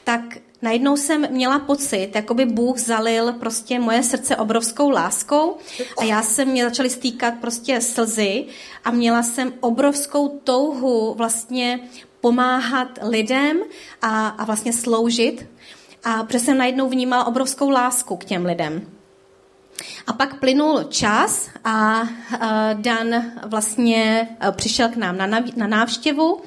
tak 0.04 0.20
najednou 0.62 0.96
jsem 0.96 1.32
měla 1.32 1.58
pocit, 1.58 2.10
jako 2.14 2.34
by 2.34 2.46
Bůh 2.46 2.78
zalil 2.78 3.32
prostě 3.32 3.78
moje 3.78 4.02
srdce 4.02 4.36
obrovskou 4.36 4.90
láskou 4.90 5.56
a 5.98 6.04
já 6.04 6.22
jsem 6.22 6.48
mě 6.48 6.64
začaly 6.64 6.90
stýkat 6.90 7.34
prostě 7.40 7.80
slzy 7.80 8.44
a 8.84 8.90
měla 8.90 9.22
jsem 9.22 9.52
obrovskou 9.60 10.28
touhu 10.28 11.14
vlastně 11.14 11.80
pomáhat 12.20 12.98
lidem 13.02 13.60
a, 14.02 14.28
a 14.28 14.44
vlastně 14.44 14.72
sloužit 14.72 15.46
a 16.04 16.24
protože 16.24 16.38
jsem 16.38 16.58
najednou 16.58 16.88
vnímala 16.88 17.26
obrovskou 17.26 17.70
lásku 17.70 18.16
k 18.16 18.24
těm 18.24 18.44
lidem. 18.44 18.86
A 20.06 20.12
pak 20.12 20.40
plynul 20.40 20.82
čas 20.82 21.50
a 21.64 22.02
Dan 22.74 23.32
vlastně 23.46 24.28
přišel 24.50 24.88
k 24.88 24.96
nám 24.96 25.18
na 25.56 25.66
návštěvu 25.66 26.40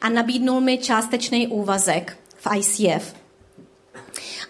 a 0.00 0.08
nabídnul 0.08 0.60
mi 0.60 0.78
částečný 0.78 1.48
úvazek 1.48 2.18
v 2.36 2.56
ICF. 2.56 3.14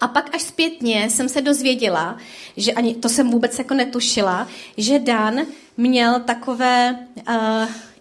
A 0.00 0.08
pak 0.08 0.34
až 0.34 0.42
zpětně 0.42 1.10
jsem 1.10 1.28
se 1.28 1.40
dozvěděla, 1.40 2.16
že 2.56 2.72
ani 2.72 2.94
to 2.94 3.08
jsem 3.08 3.30
vůbec 3.30 3.58
jako 3.58 3.74
netušila, 3.74 4.48
že 4.76 4.98
Dan 4.98 5.40
měl 5.76 6.20
takové 6.20 6.98
uh, 7.28 7.34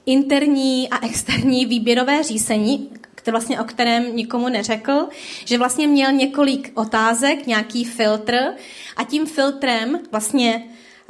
interní 0.06 0.90
a 0.90 1.06
externí 1.06 1.66
výběrové 1.66 2.24
řízení, 2.24 2.90
které 3.20 3.32
vlastně, 3.32 3.62
o 3.62 3.64
kterém 3.64 4.16
nikomu 4.16 4.50
neřekl, 4.50 5.08
že 5.46 5.58
vlastně 5.58 5.88
měl 5.88 6.12
několik 6.12 6.72
otázek, 6.76 7.48
nějaký 7.48 7.86
filtr 7.86 8.36
a 8.98 9.04
tím 9.04 9.26
filtrem 9.26 10.00
vlastně 10.12 10.64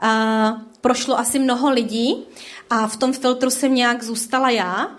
uh, 0.04 0.62
prošlo 0.82 1.20
asi 1.20 1.40
mnoho 1.40 1.70
lidí 1.70 2.26
a 2.70 2.88
v 2.88 2.98
tom 2.98 3.14
filtru 3.14 3.50
jsem 3.50 3.76
nějak 3.76 4.04
zůstala 4.04 4.50
já 4.50 4.92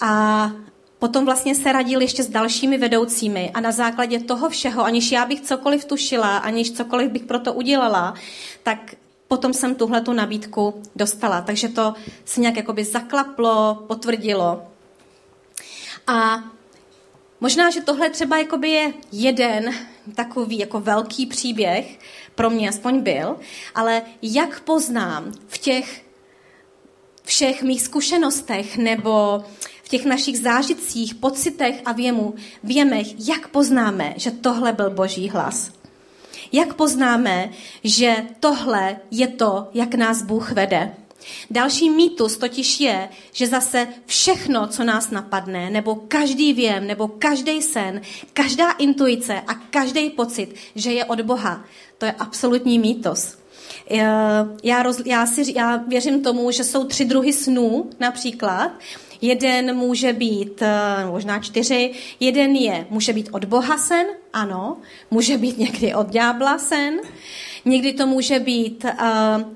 a 0.00 0.50
Potom 0.98 1.24
vlastně 1.24 1.54
se 1.54 1.72
radil 1.72 2.00
ještě 2.00 2.22
s 2.22 2.28
dalšími 2.28 2.78
vedoucími 2.78 3.50
a 3.54 3.60
na 3.60 3.72
základě 3.72 4.20
toho 4.20 4.48
všeho, 4.48 4.84
aniž 4.84 5.12
já 5.12 5.26
bych 5.26 5.40
cokoliv 5.40 5.84
tušila, 5.84 6.36
aniž 6.36 6.72
cokoliv 6.72 7.10
bych 7.10 7.22
pro 7.22 7.38
to 7.38 7.52
udělala, 7.52 8.14
tak 8.62 8.94
potom 9.28 9.52
jsem 9.52 9.74
tuhle 9.74 10.00
tu 10.00 10.12
nabídku 10.12 10.82
dostala. 10.96 11.40
Takže 11.40 11.68
to 11.68 11.94
se 12.24 12.40
nějak 12.40 12.56
jakoby 12.56 12.84
zaklaplo, 12.84 13.84
potvrdilo. 13.86 14.62
A 16.06 16.44
možná, 17.40 17.70
že 17.70 17.80
tohle 17.80 18.10
třeba 18.10 18.38
jakoby 18.38 18.68
je 18.68 18.92
jeden 19.12 19.74
takový 20.14 20.58
jako 20.58 20.80
velký 20.80 21.26
příběh, 21.26 21.98
pro 22.34 22.50
mě 22.50 22.68
aspoň 22.68 23.00
byl, 23.00 23.36
ale 23.74 24.02
jak 24.22 24.60
poznám 24.60 25.32
v 25.46 25.58
těch 25.58 26.04
všech 27.24 27.62
mých 27.62 27.82
zkušenostech 27.82 28.76
nebo 28.76 29.44
v 29.82 29.88
těch 29.88 30.04
našich 30.04 30.38
zážitcích, 30.38 31.14
pocitech 31.14 31.82
a 31.84 31.92
věmu, 31.92 32.34
věmech, 32.62 33.28
jak 33.28 33.48
poznáme, 33.48 34.14
že 34.16 34.30
tohle 34.30 34.72
byl 34.72 34.90
boží 34.90 35.28
hlas. 35.28 35.72
Jak 36.52 36.74
poznáme, 36.74 37.50
že 37.84 38.16
tohle 38.40 38.96
je 39.10 39.28
to, 39.28 39.68
jak 39.74 39.94
nás 39.94 40.22
Bůh 40.22 40.52
vede. 40.52 40.94
Další 41.50 41.90
mýtus 41.90 42.36
totiž 42.36 42.80
je, 42.80 43.08
že 43.32 43.46
zase 43.46 43.88
všechno, 44.06 44.66
co 44.66 44.84
nás 44.84 45.10
napadne, 45.10 45.70
nebo 45.70 45.94
každý 45.94 46.52
věm, 46.52 46.86
nebo 46.86 47.08
každý 47.08 47.62
sen, 47.62 48.00
každá 48.32 48.70
intuice 48.70 49.40
a 49.46 49.54
každý 49.54 50.10
pocit, 50.10 50.54
že 50.74 50.92
je 50.92 51.04
od 51.04 51.20
Boha, 51.20 51.64
to 51.98 52.06
je 52.06 52.12
absolutní 52.12 52.78
mýtus. 52.78 53.36
Já, 54.62 54.82
roz, 54.82 55.02
já, 55.04 55.26
si, 55.26 55.52
já 55.56 55.76
věřím 55.76 56.22
tomu, 56.22 56.50
že 56.50 56.64
jsou 56.64 56.84
tři 56.84 57.04
druhy 57.04 57.32
snů 57.32 57.90
například. 58.00 58.70
Jeden 59.20 59.76
může 59.76 60.12
být, 60.12 60.62
eh, 60.62 61.06
možná 61.10 61.38
čtyři, 61.38 61.92
jeden 62.20 62.56
je, 62.56 62.86
může 62.90 63.12
být 63.12 63.28
od 63.32 63.44
Boha 63.44 63.78
sen, 63.78 64.06
ano, 64.32 64.76
může 65.10 65.38
být 65.38 65.58
někdy 65.58 65.94
od 65.94 66.08
ďábla 66.10 66.58
sen, 66.58 67.00
někdy 67.64 67.92
to 67.92 68.06
může 68.06 68.38
být 68.38 68.84
uh, 68.84 68.90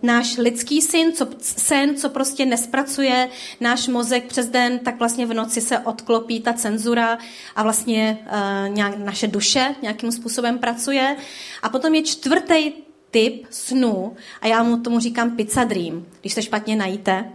náš 0.02 0.36
lidský 0.36 0.82
syn, 0.82 1.12
co, 1.12 1.28
sen, 1.40 1.96
co 1.96 2.08
prostě 2.08 2.46
nespracuje 2.46 3.28
náš 3.60 3.88
mozek 3.88 4.26
přes 4.26 4.48
den, 4.48 4.78
tak 4.78 4.98
vlastně 4.98 5.26
v 5.26 5.34
noci 5.34 5.60
se 5.60 5.78
odklopí 5.78 6.40
ta 6.40 6.52
cenzura 6.52 7.18
a 7.56 7.62
vlastně 7.62 8.18
uh, 8.26 8.74
nějak 8.74 8.98
naše 8.98 9.26
duše 9.26 9.74
nějakým 9.82 10.12
způsobem 10.12 10.58
pracuje. 10.58 11.16
A 11.62 11.68
potom 11.68 11.94
je 11.94 12.02
čtvrtý 12.02 12.72
typ 13.10 13.46
snu 13.50 14.16
a 14.40 14.46
já 14.46 14.62
mu 14.62 14.76
tomu 14.76 15.00
říkám 15.00 15.36
pizza 15.36 15.64
dream. 15.64 16.06
Když 16.20 16.32
se 16.32 16.42
špatně 16.42 16.76
najíte, 16.76 17.32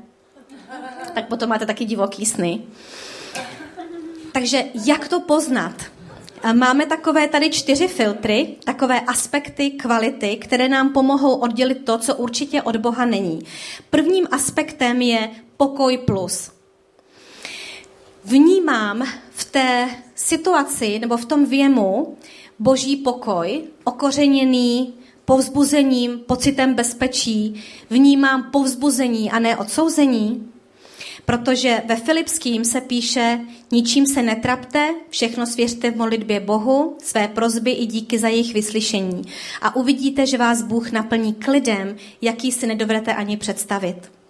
tak 1.13 1.27
potom 1.27 1.49
máte 1.49 1.65
taky 1.65 1.86
divoký 1.86 2.25
sny. 2.25 2.62
Takže 4.31 4.63
jak 4.86 5.07
to 5.07 5.19
poznat? 5.19 5.92
Máme 6.51 6.86
takové 6.86 7.27
tady 7.27 7.49
čtyři 7.49 7.88
filtry, 7.88 8.56
takové 8.63 9.01
aspekty 9.01 9.71
kvality, 9.71 10.38
které 10.38 10.69
nám 10.69 10.93
pomohou 10.93 11.36
oddělit 11.36 11.86
to, 11.86 11.97
co 11.97 12.15
určitě 12.15 12.62
od 12.62 12.77
Boha 12.77 13.06
není. 13.06 13.39
Prvním 13.89 14.27
aspektem 14.32 15.01
je 15.01 15.29
pokoj 15.58 15.97
plus. 15.97 16.51
Vnímám 18.25 19.08
v 19.32 19.45
té 19.45 19.89
situaci 20.15 20.99
nebo 20.99 21.17
v 21.17 21.25
tom 21.25 21.45
věmu 21.45 22.17
boží 22.60 22.95
pokoj, 22.95 23.63
okořeněný 23.84 24.93
povzbuzením, 25.25 26.19
pocitem 26.19 26.73
bezpečí. 26.73 27.63
Vnímám 27.89 28.51
povzbuzení 28.51 29.32
a 29.32 29.39
ne 29.39 29.58
odsouzení. 29.58 30.52
Protože 31.25 31.81
ve 31.86 31.95
Filipským 31.95 32.65
se 32.65 32.81
píše, 32.81 33.39
ničím 33.71 34.05
se 34.05 34.21
netrapte, 34.21 34.93
všechno 35.09 35.45
svěřte 35.45 35.91
v 35.91 35.95
modlitbě 35.95 36.39
Bohu, 36.39 36.97
své 37.03 37.27
prozby 37.27 37.71
i 37.71 37.86
díky 37.86 38.19
za 38.19 38.27
jejich 38.27 38.53
vyslyšení. 38.53 39.21
A 39.62 39.75
uvidíte, 39.75 40.27
že 40.27 40.38
vás 40.38 40.62
Bůh 40.62 40.91
naplní 40.91 41.33
klidem, 41.33 41.95
jaký 42.21 42.51
si 42.51 42.67
nedovedete 42.67 43.13
ani 43.13 43.38
představit. 43.38 44.22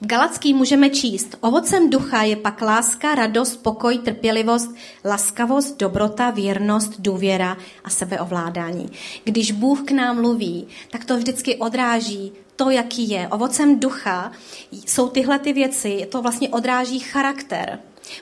V 0.00 0.06
Galacký 0.06 0.54
můžeme 0.54 0.90
číst, 0.90 1.36
ovocem 1.40 1.90
ducha 1.90 2.22
je 2.22 2.36
pak 2.36 2.62
láska, 2.62 3.14
radost, 3.14 3.56
pokoj, 3.56 3.98
trpělivost, 3.98 4.74
laskavost, 5.04 5.76
dobrota, 5.76 6.30
věrnost, 6.30 6.92
důvěra 6.98 7.56
a 7.84 7.90
sebeovládání. 7.90 8.90
Když 9.24 9.52
Bůh 9.52 9.82
k 9.82 9.90
nám 9.90 10.16
mluví, 10.16 10.66
tak 10.90 11.04
to 11.04 11.16
vždycky 11.16 11.56
odráží 11.56 12.32
to, 12.56 12.70
jaký 12.70 13.10
je. 13.10 13.28
Ovocem 13.28 13.80
ducha 13.80 14.32
jsou 14.70 15.08
tyhle 15.08 15.38
ty 15.38 15.52
věci, 15.52 16.08
to 16.12 16.22
vlastně 16.22 16.48
odráží 16.48 16.98
charakter. 16.98 17.78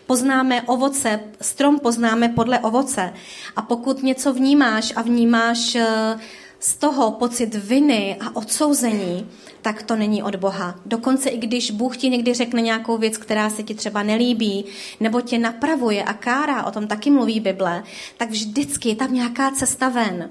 Poznáme 0.06 0.62
ovoce, 0.62 1.20
strom 1.40 1.78
poznáme 1.78 2.28
podle 2.28 2.58
ovoce. 2.58 3.12
A 3.56 3.62
pokud 3.62 4.02
něco 4.02 4.32
vnímáš 4.32 4.92
a 4.96 5.02
vnímáš 5.02 5.74
eh, 5.74 6.18
z 6.60 6.74
toho 6.74 7.10
pocit 7.10 7.54
viny 7.54 8.16
a 8.20 8.36
odsouzení, 8.36 9.30
tak 9.62 9.82
to 9.82 9.96
není 9.96 10.22
od 10.22 10.36
Boha. 10.36 10.74
Dokonce 10.86 11.30
i 11.30 11.38
když 11.38 11.70
Bůh 11.70 11.96
ti 11.96 12.10
někdy 12.10 12.34
řekne 12.34 12.60
nějakou 12.60 12.98
věc, 12.98 13.16
která 13.16 13.50
se 13.50 13.62
ti 13.62 13.74
třeba 13.74 14.02
nelíbí, 14.02 14.64
nebo 15.00 15.20
tě 15.20 15.38
napravuje 15.38 16.04
a 16.04 16.12
kárá, 16.12 16.66
o 16.66 16.70
tom 16.70 16.86
taky 16.86 17.10
mluví 17.10 17.40
Bible, 17.40 17.82
tak 18.16 18.30
vždycky 18.30 18.88
je 18.88 18.96
tam 18.96 19.14
nějaká 19.14 19.50
cesta 19.50 19.88
ven. 19.88 20.30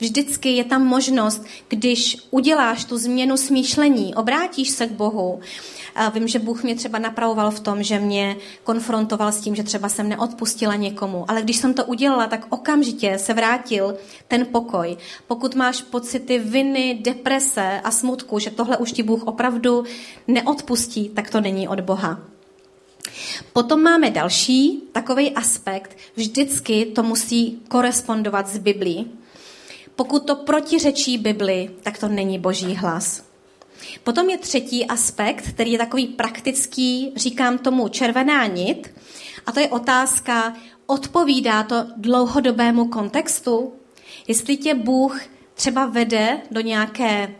Vždycky 0.00 0.48
je 0.48 0.64
tam 0.64 0.86
možnost, 0.86 1.44
když 1.68 2.16
uděláš 2.30 2.84
tu 2.84 2.98
změnu 2.98 3.36
smýšlení, 3.36 4.14
obrátíš 4.14 4.68
se 4.68 4.86
k 4.86 4.90
Bohu. 4.90 5.40
A 5.94 6.08
vím, 6.08 6.28
že 6.28 6.38
Bůh 6.38 6.62
mě 6.62 6.74
třeba 6.74 6.98
napravoval 6.98 7.50
v 7.50 7.60
tom, 7.60 7.82
že 7.82 7.98
mě 7.98 8.36
konfrontoval 8.64 9.32
s 9.32 9.40
tím, 9.40 9.54
že 9.54 9.62
třeba 9.62 9.88
jsem 9.88 10.08
neodpustila 10.08 10.76
někomu. 10.76 11.24
Ale 11.28 11.42
když 11.42 11.56
jsem 11.56 11.74
to 11.74 11.84
udělala, 11.84 12.26
tak 12.26 12.46
okamžitě 12.48 13.18
se 13.18 13.34
vrátil 13.34 13.94
ten 14.28 14.46
pokoj. 14.46 14.96
Pokud 15.26 15.54
máš 15.54 15.82
pocity 15.82 16.38
viny, 16.38 16.98
deprese 17.02 17.80
a 17.84 17.90
smutku, 17.90 18.38
že 18.38 18.50
tohle 18.50 18.71
už 18.76 18.92
ti 18.92 19.02
Bůh 19.02 19.22
opravdu 19.22 19.84
neodpustí, 20.28 21.08
tak 21.08 21.30
to 21.30 21.40
není 21.40 21.68
od 21.68 21.80
Boha. 21.80 22.20
Potom 23.52 23.82
máme 23.82 24.10
další 24.10 24.82
takový 24.92 25.30
aspekt, 25.30 25.96
vždycky 26.16 26.86
to 26.86 27.02
musí 27.02 27.62
korespondovat 27.68 28.48
s 28.48 28.58
Biblí. 28.58 29.10
Pokud 29.96 30.26
to 30.26 30.36
protiřečí 30.36 31.18
Bibli, 31.18 31.70
tak 31.82 31.98
to 31.98 32.08
není 32.08 32.38
boží 32.38 32.74
hlas. 32.74 33.24
Potom 34.04 34.30
je 34.30 34.38
třetí 34.38 34.86
aspekt, 34.86 35.48
který 35.48 35.72
je 35.72 35.78
takový 35.78 36.06
praktický, 36.06 37.12
říkám 37.16 37.58
tomu 37.58 37.88
červená 37.88 38.46
nit, 38.46 38.94
a 39.46 39.52
to 39.52 39.60
je 39.60 39.68
otázka, 39.68 40.56
odpovídá 40.86 41.62
to 41.62 41.86
dlouhodobému 41.96 42.88
kontextu? 42.88 43.72
Jestli 44.28 44.56
tě 44.56 44.74
Bůh 44.74 45.20
třeba 45.54 45.86
vede 45.86 46.40
do 46.50 46.60
nějaké 46.60 47.34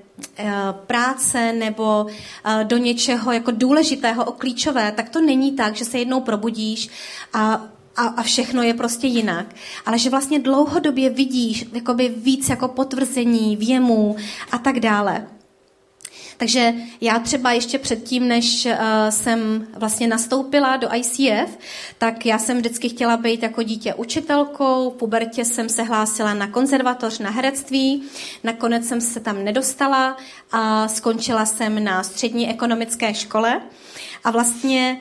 práce 0.87 1.53
nebo 1.53 2.07
eh, 2.45 2.65
do 2.65 2.77
něčeho 2.77 3.33
jako 3.33 3.51
důležitého, 3.51 4.25
klíčové, 4.25 4.93
tak 4.93 5.09
to 5.09 5.21
není 5.21 5.53
tak, 5.53 5.77
že 5.77 5.85
se 5.85 5.99
jednou 5.99 6.21
probudíš 6.21 6.89
a 7.33 7.63
a, 7.97 8.03
a 8.07 8.23
všechno 8.23 8.63
je 8.63 8.75
prostě 8.75 9.07
jinak. 9.07 9.55
Ale 9.87 9.99
že 9.99 10.11
vlastně 10.11 10.39
dlouhodobě 10.39 11.11
vidíš 11.11 11.65
jakoby 11.73 12.09
víc 12.09 12.49
jako 12.49 12.69
potvrzení, 12.69 13.57
věmů 13.57 14.17
a 14.53 14.59
tak 14.59 14.81
dále. 14.81 15.27
Takže 16.42 16.74
já 17.00 17.18
třeba 17.18 17.52
ještě 17.52 17.78
předtím, 17.78 18.28
než 18.28 18.66
uh, 18.66 18.72
jsem 19.11 19.66
vlastně 19.76 20.07
nastoupila 20.07 20.76
do 20.76 20.88
ICF, 20.94 21.59
tak 21.98 22.26
já 22.26 22.38
jsem 22.38 22.57
vždycky 22.57 22.88
chtěla 22.88 23.16
být 23.16 23.42
jako 23.42 23.62
dítě 23.62 23.94
učitelkou. 23.94 24.90
V 24.90 24.94
pubertě 24.94 25.44
jsem 25.44 25.68
se 25.68 25.83
hlásila 25.83 26.35
na 26.35 26.46
konzervatoř 26.46 27.18
na 27.18 27.31
herectví. 27.31 28.02
Nakonec 28.44 28.88
jsem 28.88 29.00
se 29.00 29.20
tam 29.20 29.44
nedostala 29.44 30.16
a 30.52 30.88
skončila 30.88 31.46
jsem 31.46 31.85
na 31.85 32.02
střední 32.02 32.50
ekonomické 32.50 33.14
škole. 33.14 33.61
A 34.24 34.31
vlastně 34.31 35.00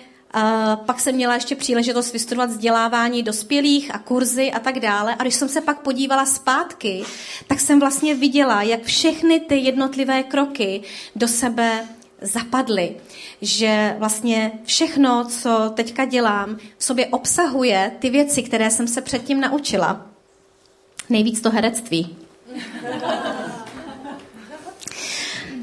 pak 0.75 0.99
jsem 0.99 1.15
měla 1.15 1.33
ještě 1.33 1.55
příležitost 1.55 2.13
vystudovat 2.13 2.49
vzdělávání 2.49 3.23
dospělých 3.23 3.95
a 3.95 3.99
kurzy 3.99 4.51
a 4.51 4.59
tak 4.59 4.79
dále. 4.79 5.15
A 5.15 5.21
když 5.21 5.35
jsem 5.35 5.49
se 5.49 5.61
pak 5.61 5.79
podívala 5.79 6.25
zpátky, 6.25 7.03
tak 7.47 7.59
jsem 7.59 7.79
vlastně 7.79 8.15
viděla, 8.15 8.61
jak 8.61 8.83
všechny 8.83 9.39
ty 9.39 9.55
jednotlivé 9.55 10.23
kroky 10.23 10.81
do 11.15 11.27
sebe 11.27 11.87
zapadly. 12.21 12.95
Že 13.41 13.95
vlastně 13.99 14.51
všechno, 14.63 15.25
co 15.25 15.71
teďka 15.73 16.05
dělám, 16.05 16.57
v 16.77 16.83
sobě 16.83 17.07
obsahuje 17.07 17.91
ty 17.99 18.09
věci, 18.09 18.43
které 18.43 18.71
jsem 18.71 18.87
se 18.87 19.01
předtím 19.01 19.41
naučila. 19.41 20.05
Nejvíc 21.09 21.41
to 21.41 21.49
herectví. 21.49 22.15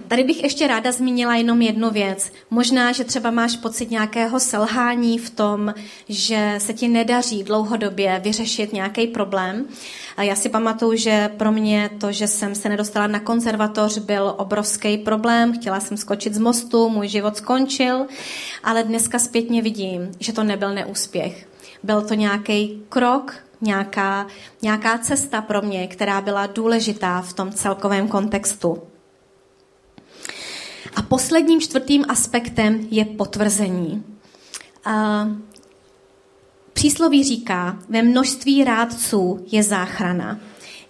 Tady 0.08 0.24
bych 0.24 0.42
ještě 0.42 0.66
ráda 0.66 0.92
zmínila 0.92 1.34
jenom 1.34 1.62
jednu 1.62 1.90
věc. 1.90 2.32
Možná, 2.50 2.92
že 2.92 3.04
třeba 3.04 3.30
máš 3.30 3.56
pocit 3.56 3.90
nějakého 3.90 4.40
selhání 4.40 5.18
v 5.18 5.30
tom, 5.30 5.74
že 6.08 6.54
se 6.58 6.72
ti 6.72 6.88
nedaří 6.88 7.44
dlouhodobě 7.44 8.20
vyřešit 8.24 8.72
nějaký 8.72 9.06
problém. 9.06 9.66
Já 10.20 10.36
si 10.36 10.48
pamatuju, 10.48 10.96
že 10.96 11.30
pro 11.36 11.52
mě 11.52 11.90
to, 12.00 12.12
že 12.12 12.26
jsem 12.26 12.54
se 12.54 12.68
nedostala 12.68 13.06
na 13.06 13.20
konzervatoř, 13.20 13.98
byl 13.98 14.34
obrovský 14.38 14.98
problém. 14.98 15.52
Chtěla 15.52 15.80
jsem 15.80 15.96
skočit 15.96 16.34
z 16.34 16.38
mostu, 16.38 16.88
můj 16.88 17.08
život 17.08 17.36
skončil, 17.36 18.06
ale 18.64 18.82
dneska 18.82 19.18
zpětně 19.18 19.62
vidím, 19.62 20.10
že 20.20 20.32
to 20.32 20.44
nebyl 20.44 20.74
neúspěch. 20.74 21.48
Byl 21.82 22.02
to 22.02 22.14
nějaký 22.14 22.82
krok, 22.88 23.34
nějaká, 23.60 24.26
nějaká 24.62 24.98
cesta 24.98 25.42
pro 25.42 25.62
mě, 25.62 25.86
která 25.86 26.20
byla 26.20 26.46
důležitá 26.46 27.20
v 27.20 27.32
tom 27.32 27.52
celkovém 27.52 28.08
kontextu. 28.08 28.82
A 30.98 31.02
posledním 31.02 31.60
čtvrtým 31.60 32.04
aspektem 32.08 32.88
je 32.90 33.04
potvrzení. 33.04 34.04
Přísloví 36.72 37.24
říká, 37.24 37.78
ve 37.88 38.02
množství 38.02 38.64
rádců 38.64 39.46
je 39.52 39.62
záchrana. 39.62 40.40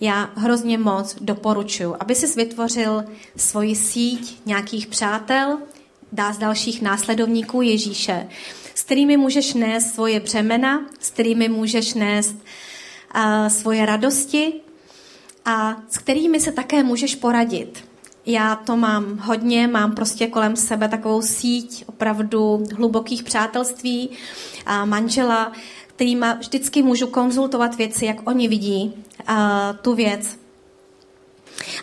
Já 0.00 0.30
hrozně 0.34 0.78
moc 0.78 1.16
doporučuji, 1.20 1.94
aby 2.00 2.14
si 2.14 2.26
vytvořil 2.26 3.04
svoji 3.36 3.76
síť 3.76 4.40
nějakých 4.46 4.86
přátel, 4.86 5.58
dá 6.12 6.32
z 6.32 6.38
dalších 6.38 6.82
následovníků 6.82 7.62
Ježíše, 7.62 8.28
s 8.74 8.82
kterými 8.84 9.16
můžeš 9.16 9.54
nést 9.54 9.94
svoje 9.94 10.20
břemena, 10.20 10.86
s 11.00 11.10
kterými 11.10 11.48
můžeš 11.48 11.94
nést 11.94 12.34
uh, 12.34 13.48
svoje 13.48 13.86
radosti 13.86 14.52
a 15.44 15.82
s 15.90 15.98
kterými 15.98 16.40
se 16.40 16.52
také 16.52 16.82
můžeš 16.82 17.14
poradit. 17.14 17.87
Já 18.30 18.56
to 18.56 18.76
mám 18.76 19.18
hodně, 19.18 19.66
mám 19.68 19.94
prostě 19.94 20.26
kolem 20.26 20.56
sebe 20.56 20.88
takovou 20.88 21.22
síť 21.22 21.84
opravdu 21.86 22.64
hlubokých 22.76 23.22
přátelství 23.22 24.10
a 24.66 24.84
manžela, 24.84 25.52
kterýma 25.86 26.32
vždycky 26.34 26.82
můžu 26.82 27.06
konzultovat 27.06 27.74
věci, 27.74 28.04
jak 28.06 28.28
oni 28.28 28.48
vidí 28.48 28.94
uh, 29.28 29.36
tu 29.82 29.94
věc. 29.94 30.38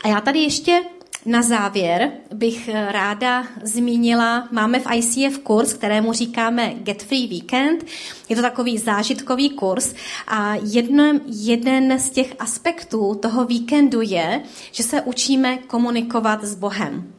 A 0.03 0.07
já 0.07 0.21
tady 0.21 0.39
ještě 0.39 0.81
na 1.25 1.41
závěr 1.41 2.11
bych 2.33 2.69
ráda 2.87 3.47
zmínila, 3.63 4.47
máme 4.51 4.79
v 4.79 4.87
ICF 4.95 5.37
kurz, 5.37 5.73
kterému 5.73 6.13
říkáme 6.13 6.73
Get 6.75 7.03
Free 7.03 7.27
Weekend. 7.27 7.85
Je 8.29 8.35
to 8.35 8.41
takový 8.41 8.77
zážitkový 8.77 9.49
kurz 9.49 9.93
a 10.27 10.55
jedno, 10.63 11.19
jeden 11.25 11.99
z 11.99 12.09
těch 12.09 12.35
aspektů 12.39 13.15
toho 13.15 13.45
víkendu 13.45 14.01
je, 14.01 14.41
že 14.71 14.83
se 14.83 15.01
učíme 15.01 15.57
komunikovat 15.57 16.43
s 16.43 16.55
Bohem. 16.55 17.13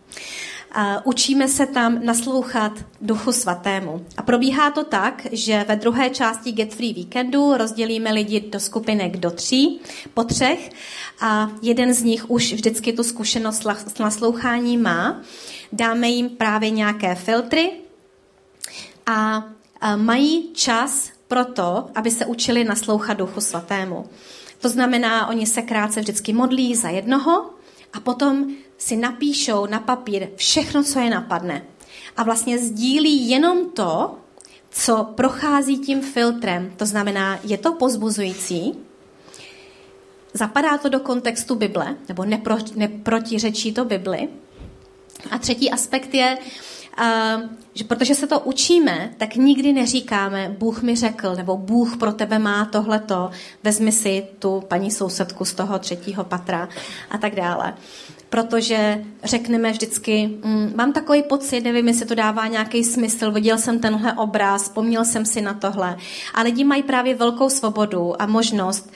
Učíme 1.04 1.48
se 1.48 1.66
tam 1.66 2.04
naslouchat 2.04 2.72
Duchu 3.00 3.32
Svatému. 3.32 4.06
A 4.16 4.22
probíhá 4.22 4.70
to 4.70 4.84
tak, 4.84 5.26
že 5.32 5.64
ve 5.68 5.76
druhé 5.76 6.10
části 6.10 6.52
Get 6.52 6.74
Free 6.74 6.94
Weekendu 6.94 7.56
rozdělíme 7.56 8.12
lidi 8.12 8.40
do 8.40 8.60
skupinek 8.60 9.16
do 9.16 9.30
tří, 9.30 9.80
po 10.14 10.24
třech 10.24 10.70
a 11.20 11.50
jeden 11.62 11.94
z 11.94 12.02
nich 12.02 12.30
už 12.30 12.52
vždycky 12.52 12.92
tu 12.92 13.02
zkušenost 13.02 13.66
s 13.86 13.98
naslouchání 13.98 14.76
má. 14.76 15.20
Dáme 15.72 16.08
jim 16.08 16.28
právě 16.28 16.70
nějaké 16.70 17.14
filtry 17.14 17.72
a 19.06 19.44
mají 19.96 20.50
čas 20.52 21.10
pro 21.28 21.44
to, 21.44 21.90
aby 21.94 22.10
se 22.10 22.26
učili 22.26 22.64
naslouchat 22.64 23.18
Duchu 23.18 23.40
Svatému. 23.40 24.06
To 24.60 24.68
znamená, 24.68 25.26
oni 25.26 25.46
se 25.46 25.62
krátce 25.62 26.00
vždycky 26.00 26.32
modlí 26.32 26.74
za 26.74 26.88
jednoho 26.88 27.50
a 27.96 28.00
potom 28.00 28.46
si 28.78 28.96
napíšou 28.96 29.66
na 29.66 29.80
papír 29.80 30.28
všechno, 30.36 30.84
co 30.84 30.98
je 31.00 31.10
napadne. 31.10 31.64
A 32.16 32.22
vlastně 32.22 32.58
sdílí 32.58 33.28
jenom 33.28 33.70
to, 33.70 34.18
co 34.70 35.04
prochází 35.04 35.78
tím 35.78 36.02
filtrem. 36.02 36.72
To 36.76 36.86
znamená, 36.86 37.40
je 37.44 37.58
to 37.58 37.72
pozbuzující, 37.72 38.74
zapadá 40.34 40.78
to 40.78 40.88
do 40.88 41.00
kontextu 41.00 41.54
Bible, 41.54 41.96
nebo 42.08 42.24
nepro, 42.24 42.56
neprotiřečí 42.74 43.72
to 43.72 43.84
Bibli. 43.84 44.28
A 45.30 45.38
třetí 45.38 45.70
aspekt 45.70 46.14
je, 46.14 46.38
že 47.74 47.84
protože 47.84 48.14
se 48.14 48.26
to 48.26 48.40
učíme, 48.40 49.10
tak 49.16 49.36
nikdy 49.36 49.72
neříkáme, 49.72 50.56
Bůh 50.58 50.82
mi 50.82 50.96
řekl, 50.96 51.34
nebo 51.34 51.56
Bůh 51.56 51.96
pro 51.96 52.12
tebe 52.12 52.38
má 52.38 52.64
tohleto, 52.64 53.30
vezmi 53.62 53.92
si 53.92 54.26
tu 54.38 54.62
paní 54.68 54.90
sousedku 54.90 55.44
z 55.44 55.54
toho 55.54 55.78
třetího 55.78 56.24
patra 56.24 56.68
a 57.10 57.18
tak 57.18 57.34
dále 57.34 57.74
protože 58.30 59.04
řekneme 59.24 59.72
vždycky, 59.72 60.26
mm, 60.44 60.72
mám 60.76 60.92
takový 60.92 61.22
pocit, 61.22 61.60
nevím, 61.60 61.88
jestli 61.88 62.06
to 62.06 62.14
dává 62.14 62.46
nějaký 62.46 62.84
smysl, 62.84 63.30
viděl 63.30 63.58
jsem 63.58 63.78
tenhle 63.78 64.12
obraz, 64.12 64.62
vzpomněl 64.62 65.04
jsem 65.04 65.26
si 65.26 65.40
na 65.40 65.54
tohle. 65.54 65.96
A 66.34 66.42
lidi 66.42 66.64
mají 66.64 66.82
právě 66.82 67.14
velkou 67.14 67.48
svobodu 67.48 68.22
a 68.22 68.26
možnost 68.26 68.92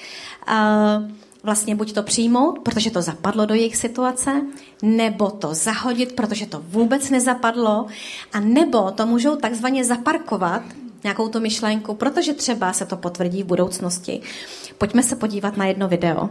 uh, 0.48 1.10
vlastně 1.42 1.74
buď 1.74 1.92
to 1.92 2.02
přijmout, 2.02 2.58
protože 2.58 2.90
to 2.90 3.02
zapadlo 3.02 3.46
do 3.46 3.54
jejich 3.54 3.76
situace, 3.76 4.42
nebo 4.82 5.30
to 5.30 5.54
zahodit, 5.54 6.12
protože 6.12 6.46
to 6.46 6.62
vůbec 6.64 7.10
nezapadlo, 7.10 7.86
a 8.32 8.40
nebo 8.40 8.90
to 8.90 9.06
můžou 9.06 9.36
takzvaně 9.36 9.84
zaparkovat, 9.84 10.62
nějakou 11.04 11.28
tu 11.28 11.40
myšlenku, 11.40 11.94
protože 11.94 12.34
třeba 12.34 12.72
se 12.72 12.86
to 12.86 12.96
potvrdí 12.96 13.42
v 13.42 13.46
budoucnosti. 13.46 14.20
Pojďme 14.78 15.02
se 15.02 15.16
podívat 15.16 15.56
na 15.56 15.66
jedno 15.66 15.88
video. 15.88 16.28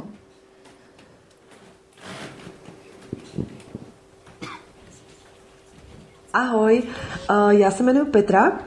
Ahoj, 6.33 6.83
eh, 6.83 7.33
já 7.49 7.71
se 7.71 7.83
jmenuji 7.83 8.05
Petra 8.05 8.59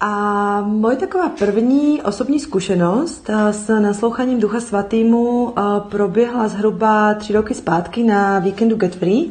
a 0.00 0.60
moje 0.60 0.96
taková 0.96 1.28
první 1.28 2.02
osobní 2.02 2.40
zkušenost 2.40 3.30
eh, 3.30 3.52
s 3.52 3.80
naslouchaním 3.80 4.40
Ducha 4.40 4.60
Svatýmu 4.60 5.52
eh, 5.56 5.62
proběhla 5.88 6.48
zhruba 6.48 7.14
tři 7.14 7.32
roky 7.32 7.54
zpátky 7.54 8.02
na 8.02 8.38
víkendu 8.38 8.76
Get 8.76 8.94
Free. 8.94 9.30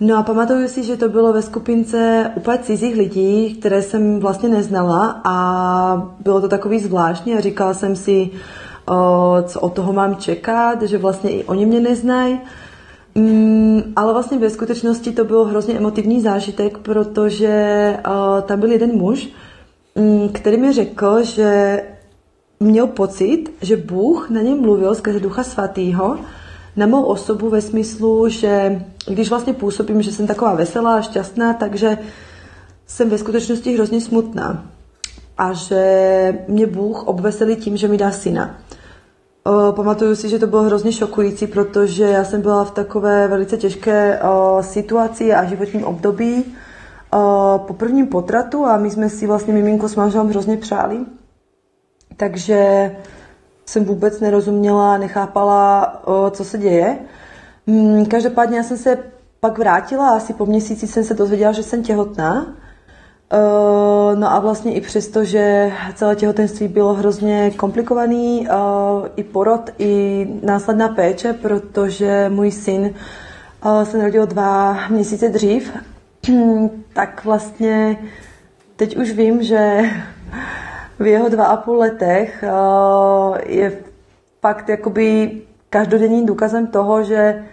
No 0.00 0.16
a 0.16 0.22
pamatuju 0.22 0.68
si, 0.68 0.82
že 0.82 0.96
to 0.96 1.08
bylo 1.08 1.32
ve 1.32 1.42
skupince 1.42 2.30
úplně 2.34 2.58
cizích 2.58 2.96
lidí, 2.96 3.54
které 3.54 3.82
jsem 3.82 4.20
vlastně 4.20 4.48
neznala 4.48 5.20
a 5.24 6.10
bylo 6.20 6.40
to 6.40 6.48
takový 6.48 6.78
zvláštní 6.78 7.34
a 7.34 7.40
říkala 7.40 7.74
jsem 7.74 7.96
si, 7.96 8.30
co 9.46 9.60
od 9.60 9.72
toho 9.72 9.92
mám 9.92 10.16
čekat, 10.16 10.82
že 10.82 10.98
vlastně 10.98 11.30
i 11.30 11.44
oni 11.44 11.66
mě 11.66 11.80
neznají. 11.80 12.40
Mm, 13.14 13.82
ale 13.96 14.12
vlastně 14.12 14.38
ve 14.38 14.50
skutečnosti 14.50 15.12
to 15.12 15.24
byl 15.24 15.44
hrozně 15.44 15.74
emotivní 15.74 16.20
zážitek, 16.20 16.78
protože 16.78 17.96
uh, 18.06 18.42
tam 18.42 18.60
byl 18.60 18.70
jeden 18.70 18.96
muž, 18.96 19.28
který 20.32 20.56
mi 20.56 20.72
řekl, 20.72 21.22
že 21.22 21.82
měl 22.60 22.86
pocit, 22.86 23.44
že 23.62 23.76
Bůh 23.76 24.30
na 24.30 24.40
něm 24.40 24.60
mluvil 24.60 24.94
skrze 24.94 25.20
Ducha 25.20 25.42
Svatého 25.42 26.18
na 26.76 26.86
mou 26.86 27.02
osobu 27.02 27.50
ve 27.50 27.60
smyslu, 27.60 28.28
že 28.28 28.82
když 29.08 29.30
vlastně 29.30 29.52
působím, 29.52 30.02
že 30.02 30.12
jsem 30.12 30.26
taková 30.26 30.54
veselá 30.54 30.96
a 30.96 31.00
šťastná, 31.00 31.54
takže 31.54 31.98
jsem 32.86 33.10
ve 33.10 33.18
skutečnosti 33.18 33.74
hrozně 33.74 34.00
smutná. 34.00 34.66
A 35.38 35.52
že 35.52 36.38
mě 36.48 36.66
Bůh 36.66 37.02
obveselí 37.02 37.56
tím, 37.56 37.76
že 37.76 37.88
mi 37.88 37.98
dá 37.98 38.10
syna. 38.10 38.58
Uh, 39.46 39.74
pamatuju 39.74 40.16
si, 40.16 40.28
že 40.28 40.38
to 40.38 40.46
bylo 40.46 40.62
hrozně 40.62 40.92
šokující, 40.92 41.46
protože 41.46 42.04
já 42.04 42.24
jsem 42.24 42.40
byla 42.40 42.64
v 42.64 42.70
takové 42.70 43.28
velice 43.28 43.56
těžké 43.56 44.20
uh, 44.22 44.60
situaci 44.60 45.34
a 45.34 45.44
životním 45.44 45.84
období 45.84 46.44
po 47.66 47.74
prvním 47.74 48.06
potratu 48.06 48.66
a 48.66 48.76
my 48.76 48.90
jsme 48.90 49.08
si 49.08 49.26
vlastně 49.26 49.54
miminko 49.54 49.88
s 49.88 49.96
manželem 49.96 50.28
hrozně 50.28 50.56
přáli. 50.56 50.98
Takže 52.16 52.90
jsem 53.66 53.84
vůbec 53.84 54.20
nerozuměla, 54.20 54.98
nechápala, 54.98 56.02
co 56.30 56.44
se 56.44 56.58
děje. 56.58 56.98
Um, 57.66 58.06
každopádně 58.06 58.56
já 58.56 58.62
jsem 58.62 58.76
se 58.76 58.98
pak 59.40 59.58
vrátila 59.58 60.10
asi 60.10 60.34
po 60.34 60.46
měsíci 60.46 60.86
jsem 60.86 61.04
se 61.04 61.14
dozvěděla, 61.14 61.52
že 61.52 61.62
jsem 61.62 61.82
těhotná. 61.82 62.46
No 64.14 64.32
a 64.32 64.38
vlastně 64.38 64.74
i 64.74 64.80
přesto, 64.80 65.24
že 65.24 65.72
celé 65.94 66.16
těhotenství 66.16 66.68
bylo 66.68 66.94
hrozně 66.94 67.50
komplikovaný, 67.50 68.48
i 69.16 69.24
porod, 69.24 69.70
i 69.78 70.26
následná 70.42 70.88
péče, 70.88 71.32
protože 71.32 72.28
můj 72.28 72.50
syn 72.50 72.94
se 73.84 73.98
narodil 73.98 74.26
dva 74.26 74.78
měsíce 74.88 75.28
dřív, 75.28 75.72
tak 76.92 77.24
vlastně 77.24 77.96
teď 78.76 78.96
už 78.96 79.12
vím, 79.12 79.42
že 79.42 79.80
v 80.98 81.06
jeho 81.06 81.28
dva 81.28 81.44
a 81.44 81.56
půl 81.56 81.78
letech 81.78 82.44
je 83.46 83.72
fakt 84.40 84.68
jakoby 84.68 85.40
každodenním 85.70 86.26
důkazem 86.26 86.66
toho, 86.66 87.04
že 87.04 87.44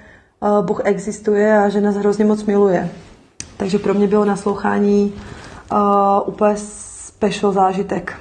Bůh 0.62 0.82
existuje 0.84 1.58
a 1.58 1.70
že 1.70 1.82
nás 1.82 1.96
hrozně 1.96 2.26
moc 2.26 2.44
miluje. 2.44 2.90
Takže 3.58 3.80
pro 3.80 3.94
mě 3.94 4.08
bylo 4.08 4.26
naslouchání 4.26 5.14
uh, 5.72 5.80
úplně 6.26 6.56
special 6.58 7.52
zážitek. 7.52 8.14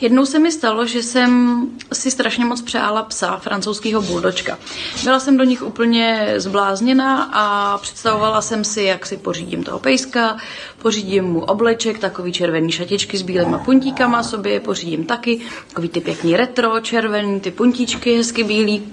Jednou 0.00 0.26
se 0.26 0.38
mi 0.38 0.52
stalo, 0.52 0.86
že 0.86 1.02
jsem 1.02 1.60
si 1.92 2.10
strašně 2.10 2.44
moc 2.44 2.62
přála 2.62 3.02
psa, 3.02 3.36
francouzského 3.36 4.02
buldočka. 4.02 4.58
Byla 5.04 5.20
jsem 5.20 5.36
do 5.36 5.44
nich 5.44 5.62
úplně 5.62 6.34
zblázněna 6.36 7.30
a 7.32 7.78
představovala 7.78 8.42
jsem 8.42 8.64
si, 8.64 8.82
jak 8.82 9.06
si 9.06 9.16
pořídím 9.16 9.64
toho 9.64 9.78
pejska, 9.78 10.36
pořídím 10.78 11.24
mu 11.24 11.40
obleček, 11.40 11.98
takový 11.98 12.32
červený 12.32 12.72
šatičky 12.72 13.18
s 13.18 13.22
bílýma 13.22 13.58
puntíkama, 13.58 14.22
sobě 14.22 14.60
pořídím 14.60 15.04
taky, 15.04 15.40
takový 15.68 15.88
ty 15.88 16.00
pěkný 16.00 16.36
retro, 16.36 16.80
červený, 16.80 17.40
ty 17.40 17.50
puntíčky 17.50 18.16
hezky 18.16 18.44
bílý. 18.44 18.92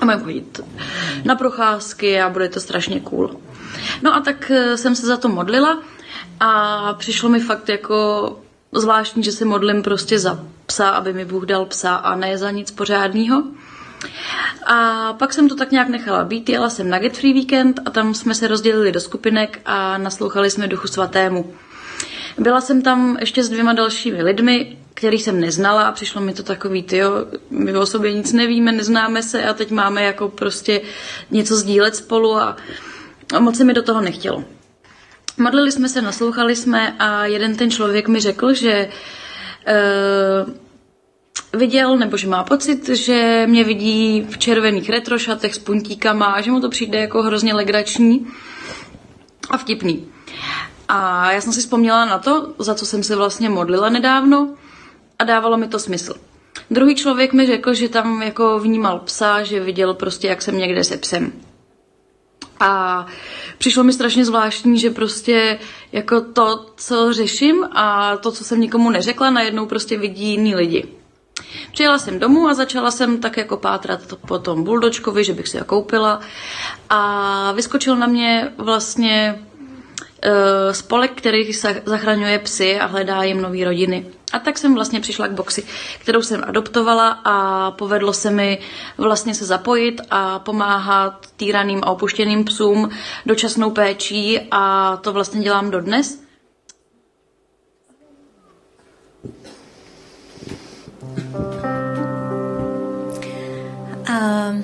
A 0.00 0.04
mám 0.04 0.20
chodit 0.20 0.60
na 1.24 1.34
procházky 1.34 2.20
a 2.20 2.28
bude 2.28 2.48
to 2.48 2.60
strašně 2.60 3.00
cool. 3.00 3.36
No 4.02 4.14
a 4.14 4.20
tak 4.20 4.50
eh, 4.50 4.76
jsem 4.76 4.94
se 4.96 5.06
za 5.06 5.16
to 5.16 5.28
modlila 5.28 5.78
a 6.40 6.94
přišlo 6.94 7.28
mi 7.28 7.40
fakt 7.40 7.68
jako 7.68 8.38
zvláštní, 8.80 9.22
že 9.22 9.32
se 9.32 9.44
modlím 9.44 9.82
prostě 9.82 10.18
za 10.18 10.40
psa, 10.66 10.88
aby 10.88 11.12
mi 11.12 11.24
Bůh 11.24 11.44
dal 11.44 11.66
psa 11.66 11.94
a 11.94 12.16
ne 12.16 12.38
za 12.38 12.50
nic 12.50 12.70
pořádného. 12.70 13.42
A 14.66 15.12
pak 15.12 15.32
jsem 15.32 15.48
to 15.48 15.54
tak 15.54 15.70
nějak 15.70 15.88
nechala 15.88 16.24
být, 16.24 16.48
jela 16.48 16.70
jsem 16.70 16.90
na 16.90 16.98
Get 16.98 17.16
Free 17.16 17.32
Weekend 17.32 17.80
a 17.84 17.90
tam 17.90 18.14
jsme 18.14 18.34
se 18.34 18.48
rozdělili 18.48 18.92
do 18.92 19.00
skupinek 19.00 19.60
a 19.64 19.98
naslouchali 19.98 20.50
jsme 20.50 20.68
Duchu 20.68 20.88
Svatému. 20.88 21.54
Byla 22.38 22.60
jsem 22.60 22.82
tam 22.82 23.16
ještě 23.20 23.44
s 23.44 23.48
dvěma 23.48 23.72
dalšími 23.72 24.22
lidmi, 24.22 24.76
který 24.94 25.18
jsem 25.18 25.40
neznala 25.40 25.82
a 25.82 25.92
přišlo 25.92 26.20
mi 26.20 26.34
to 26.34 26.42
takový, 26.42 26.82
ty 26.82 26.96
jo, 26.96 27.10
my 27.50 27.76
o 27.76 27.86
sobě 27.86 28.12
nic 28.12 28.32
nevíme, 28.32 28.72
neznáme 28.72 29.22
se 29.22 29.44
a 29.44 29.54
teď 29.54 29.70
máme 29.70 30.02
jako 30.02 30.28
prostě 30.28 30.80
něco 31.30 31.56
sdílet 31.56 31.96
spolu 31.96 32.36
a, 32.36 32.56
a 33.34 33.40
moc 33.40 33.56
se 33.56 33.64
mi 33.64 33.74
do 33.74 33.82
toho 33.82 34.00
nechtělo. 34.00 34.44
Modlili 35.38 35.72
jsme 35.72 35.88
se, 35.88 36.02
naslouchali 36.02 36.56
jsme 36.56 36.96
a 36.98 37.26
jeden 37.26 37.56
ten 37.56 37.70
člověk 37.70 38.08
mi 38.08 38.20
řekl, 38.20 38.54
že 38.54 38.88
uh, 40.48 40.52
viděl, 41.54 41.96
nebo 41.96 42.16
že 42.16 42.28
má 42.28 42.44
pocit, 42.44 42.88
že 42.88 43.46
mě 43.46 43.64
vidí 43.64 44.26
v 44.30 44.38
červených 44.38 44.90
retrošatech 44.90 45.54
s 45.54 45.58
puntíkama 45.58 46.26
a 46.26 46.40
že 46.40 46.50
mu 46.50 46.60
to 46.60 46.68
přijde 46.68 46.98
jako 47.00 47.22
hrozně 47.22 47.54
legrační 47.54 48.26
a 49.50 49.58
vtipný. 49.58 50.08
A 50.88 51.32
já 51.32 51.40
jsem 51.40 51.52
si 51.52 51.60
vzpomněla 51.60 52.04
na 52.04 52.18
to, 52.18 52.54
za 52.58 52.74
co 52.74 52.86
jsem 52.86 53.02
se 53.02 53.16
vlastně 53.16 53.48
modlila 53.48 53.88
nedávno 53.88 54.54
a 55.18 55.24
dávalo 55.24 55.56
mi 55.56 55.68
to 55.68 55.78
smysl. 55.78 56.14
Druhý 56.70 56.94
člověk 56.94 57.32
mi 57.32 57.46
řekl, 57.46 57.74
že 57.74 57.88
tam 57.88 58.22
jako 58.22 58.58
vnímal 58.58 58.98
psa, 58.98 59.42
že 59.42 59.60
viděl 59.60 59.94
prostě, 59.94 60.28
jak 60.28 60.42
jsem 60.42 60.58
někde 60.58 60.84
se 60.84 60.96
psem. 60.96 61.32
A 62.60 63.06
přišlo 63.58 63.84
mi 63.84 63.92
strašně 63.92 64.24
zvláštní, 64.24 64.78
že 64.78 64.90
prostě 64.90 65.58
jako 65.92 66.20
to, 66.20 66.66
co 66.76 67.12
řeším 67.12 67.64
a 67.72 68.16
to, 68.16 68.32
co 68.32 68.44
jsem 68.44 68.60
nikomu 68.60 68.90
neřekla, 68.90 69.30
najednou 69.30 69.66
prostě 69.66 69.98
vidí 69.98 70.28
jiní 70.28 70.54
lidi. 70.54 70.88
Přijela 71.72 71.98
jsem 71.98 72.18
domů 72.18 72.48
a 72.48 72.54
začala 72.54 72.90
jsem 72.90 73.20
tak 73.20 73.36
jako 73.36 73.56
pátrat 73.56 74.00
po 74.28 74.38
tom 74.38 74.64
buldočkovi, 74.64 75.24
že 75.24 75.32
bych 75.34 75.48
si 75.48 75.58
ho 75.58 75.64
koupila 75.64 76.20
a 76.90 77.52
vyskočil 77.52 77.96
na 77.96 78.06
mě 78.06 78.52
vlastně 78.58 79.42
spolek, 80.72 81.12
který 81.14 81.52
zachraňuje 81.84 82.38
psy 82.38 82.80
a 82.80 82.86
hledá 82.86 83.22
jim 83.22 83.42
nové 83.42 83.64
rodiny. 83.64 84.06
A 84.32 84.38
tak 84.38 84.58
jsem 84.58 84.74
vlastně 84.74 85.00
přišla 85.00 85.26
k 85.26 85.32
boxi, 85.32 85.62
kterou 85.98 86.22
jsem 86.22 86.44
adoptovala 86.46 87.08
a 87.24 87.70
povedlo 87.70 88.12
se 88.12 88.30
mi 88.30 88.58
vlastně 88.98 89.34
se 89.34 89.44
zapojit 89.44 90.00
a 90.10 90.38
pomáhat 90.38 91.26
týraným 91.36 91.80
a 91.82 91.90
opuštěným 91.90 92.44
psům 92.44 92.90
dočasnou 93.26 93.70
péčí 93.70 94.40
a 94.50 94.96
to 94.96 95.12
vlastně 95.12 95.42
dělám 95.42 95.70
dodnes. 95.70 96.24
Uh, 104.08 104.62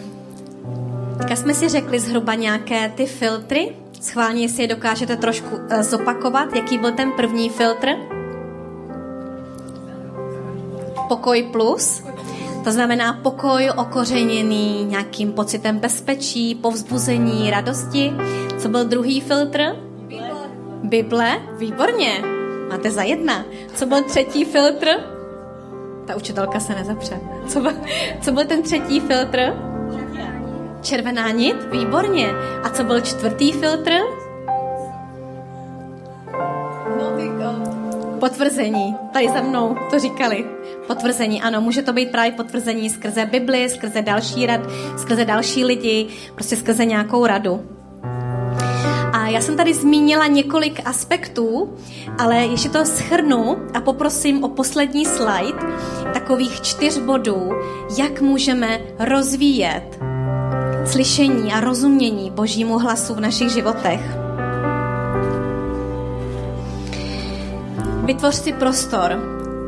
teďka 1.19 1.37
jsme 1.37 1.55
si 1.55 1.69
řekli 1.69 2.01
zhruba 2.01 2.35
nějaké 2.35 2.89
ty 2.89 3.07
filtry, 3.07 3.77
Schválně, 4.01 4.49
si 4.49 4.63
je 4.63 4.69
dokážete 4.69 5.17
trošku 5.17 5.57
uh, 5.57 5.83
zopakovat, 5.83 6.57
jaký 6.57 6.79
byl 6.79 6.93
ten 6.93 7.13
první 7.13 7.51
filtr. 7.51 7.89
Pokoj 11.09 11.43
plus. 11.43 12.03
To 12.65 12.73
znamená 12.73 13.13
pokoj 13.13 13.71
okořeněný 13.77 14.85
nějakým 14.85 15.33
pocitem 15.33 15.79
bezpečí, 15.79 16.55
povzbuzení, 16.55 17.51
radosti. 17.51 18.13
Co 18.59 18.69
byl 18.69 18.85
druhý 18.85 19.21
filtr? 19.21 19.61
Bible. 20.09 20.51
Bible? 20.83 21.43
Výborně. 21.59 22.23
Máte 22.71 22.91
za 22.91 23.03
jedna. 23.03 23.45
Co 23.75 23.87
byl 23.87 24.03
třetí 24.03 24.45
filtr? 24.45 24.87
Ta 26.07 26.17
učitelka 26.17 26.61
se 26.61 26.75
nezapře. 26.75 27.21
Co 27.47 27.61
byl, 27.61 27.73
co 28.21 28.33
byl 28.33 28.45
ten 28.45 28.63
třetí 28.63 29.01
filtr? 29.01 29.70
Červená 30.83 31.31
nit? 31.31 31.57
Výborně. 31.73 32.31
A 32.63 32.69
co 32.69 32.85
byl 32.85 33.01
čtvrtý 33.01 33.53
filtr? 33.53 33.91
Potvrzení. 38.21 38.97
Tady 39.13 39.29
za 39.29 39.41
mnou 39.41 39.77
to 39.91 39.99
říkali. 39.99 40.45
Potvrzení, 40.87 41.43
ano, 41.43 41.61
může 41.61 41.83
to 41.83 41.93
být 41.93 42.11
právě 42.11 42.33
potvrzení 42.33 42.91
skrze 42.91 43.27
Bibli, 43.27 43.71
skrze 43.71 44.03
další 44.03 44.47
rad, 44.47 44.61
skrze 44.99 45.25
další 45.25 45.65
lidi, 45.65 46.07
prostě 46.35 46.57
skrze 46.57 46.85
nějakou 46.85 47.27
radu. 47.27 47.61
A 49.13 49.27
já 49.27 49.41
jsem 49.41 49.57
tady 49.57 49.75
zmínila 49.75 50.27
několik 50.27 50.81
aspektů, 50.85 51.75
ale 52.19 52.37
ještě 52.37 52.69
to 52.69 52.85
schrnu 52.85 53.57
a 53.75 53.81
poprosím 53.81 54.45
o 54.45 54.49
poslední 54.49 55.07
slide, 55.07 55.59
takových 56.15 56.61
čtyř 56.61 56.99
bodů, 56.99 57.51
jak 57.99 58.21
můžeme 58.21 58.81
rozvíjet 58.99 60.01
slyšení 60.87 61.53
a 61.53 61.61
rozumění 61.61 62.31
Božímu 62.31 62.79
hlasu 62.79 63.15
v 63.15 63.21
našich 63.21 63.49
životech. 63.49 64.01
Vytvoř 68.05 68.35
si 68.35 68.53
prostor. 68.53 69.19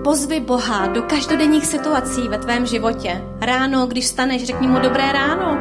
Pozvi 0.04 0.40
Boha 0.40 0.86
do 0.86 1.02
každodenních 1.02 1.66
situací 1.66 2.28
ve 2.28 2.38
tvém 2.38 2.66
životě. 2.66 3.22
Ráno, 3.40 3.86
když 3.86 4.06
staneš, 4.06 4.44
řekni 4.44 4.68
mu 4.68 4.78
dobré 4.78 5.12
ráno. 5.12 5.58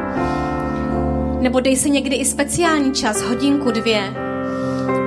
Nebo 1.40 1.60
dej 1.60 1.76
si 1.76 1.90
někdy 1.90 2.16
i 2.16 2.24
speciální 2.24 2.92
čas, 2.92 3.22
hodinku, 3.22 3.70
dvě. 3.70 4.14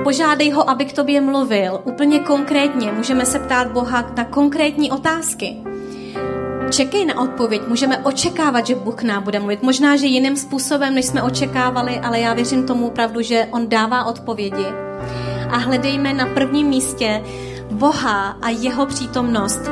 Požádej 0.04 0.50
ho, 0.50 0.70
aby 0.70 0.84
k 0.84 0.92
tobě 0.92 1.20
mluvil. 1.20 1.80
Úplně 1.84 2.20
konkrétně 2.20 2.92
můžeme 2.92 3.26
se 3.26 3.38
ptát 3.38 3.72
Boha 3.72 4.12
na 4.16 4.24
konkrétní 4.24 4.90
otázky. 4.90 5.65
Čekej 6.70 7.04
na 7.04 7.20
odpověď. 7.20 7.62
Můžeme 7.68 7.98
očekávat, 7.98 8.66
že 8.66 8.74
Bůh 8.74 9.02
nám 9.02 9.22
bude 9.22 9.38
mluvit. 9.38 9.62
Možná, 9.62 9.96
že 9.96 10.06
jiným 10.06 10.36
způsobem, 10.36 10.94
než 10.94 11.06
jsme 11.06 11.22
očekávali, 11.22 11.98
ale 11.98 12.20
já 12.20 12.34
věřím 12.34 12.66
tomu 12.66 12.86
opravdu, 12.86 13.22
že 13.22 13.48
On 13.50 13.68
dává 13.68 14.04
odpovědi. 14.04 14.66
A 15.50 15.56
hledejme 15.56 16.12
na 16.12 16.26
prvním 16.26 16.66
místě 16.66 17.22
Boha 17.70 18.36
a 18.42 18.48
jeho 18.50 18.86
přítomnost 18.86 19.70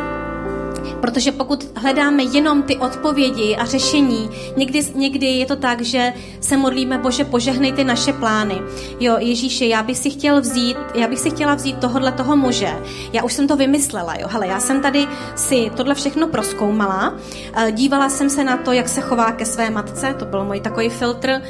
Protože 1.01 1.32
pokud 1.32 1.66
hledáme 1.76 2.22
jenom 2.22 2.62
ty 2.62 2.76
odpovědi 2.76 3.57
a 3.57 3.64
řešení, 3.64 4.30
někdy, 4.57 4.82
někdy 4.95 5.26
je 5.26 5.47
to 5.47 5.57
tak, 5.57 5.80
že 5.80 6.12
se 6.41 6.57
modlíme, 6.57 6.99
Bože, 6.99 7.24
požehnej 7.24 7.72
ty 7.72 7.85
naše 7.85 8.12
plány. 8.12 8.62
Jo, 9.01 9.16
Ježíši, 9.18 9.68
já 9.68 9.82
bych 9.82 9.99
si 9.99 10.11
chtěl 10.11 10.41
vzít, 10.41 10.76
já 10.95 11.09
bych 11.09 11.18
si 11.18 11.30
chtěla 11.30 11.55
vzít 11.55 11.78
tohohle 11.78 12.12
toho 12.12 12.37
muže. 12.37 12.76
Já 13.12 13.22
už 13.22 13.32
jsem 13.32 13.49
to 13.49 13.57
vymyslela, 13.57 14.14
jo. 14.14 14.28
Hele, 14.30 14.47
já 14.47 14.61
jsem 14.61 14.80
tady 14.80 15.07
si 15.35 15.70
tohle 15.76 15.95
všechno 15.95 16.28
proskoumala. 16.28 17.14
Eh, 17.55 17.72
dívala 17.72 18.09
jsem 18.09 18.30
se 18.30 18.45
na 18.45 18.57
to, 18.57 18.72
jak 18.72 18.89
se 18.89 19.01
chová 19.01 19.32
ke 19.32 19.45
své 19.45 19.70
matce, 19.70 20.14
to 20.18 20.24
byl 20.24 20.45
můj 20.45 20.61
takový 20.61 20.89
filtr. 20.89 21.43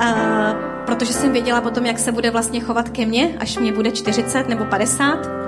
Uh, 0.00 0.74
protože 0.86 1.12
jsem 1.12 1.32
věděla 1.32 1.60
potom, 1.60 1.86
jak 1.86 1.98
se 1.98 2.12
bude 2.12 2.30
vlastně 2.30 2.60
chovat 2.60 2.88
ke 2.88 3.06
mně, 3.06 3.36
až 3.40 3.58
mě 3.58 3.72
bude 3.72 3.90
40 3.90 4.48
nebo 4.48 4.64
50. 4.64 5.43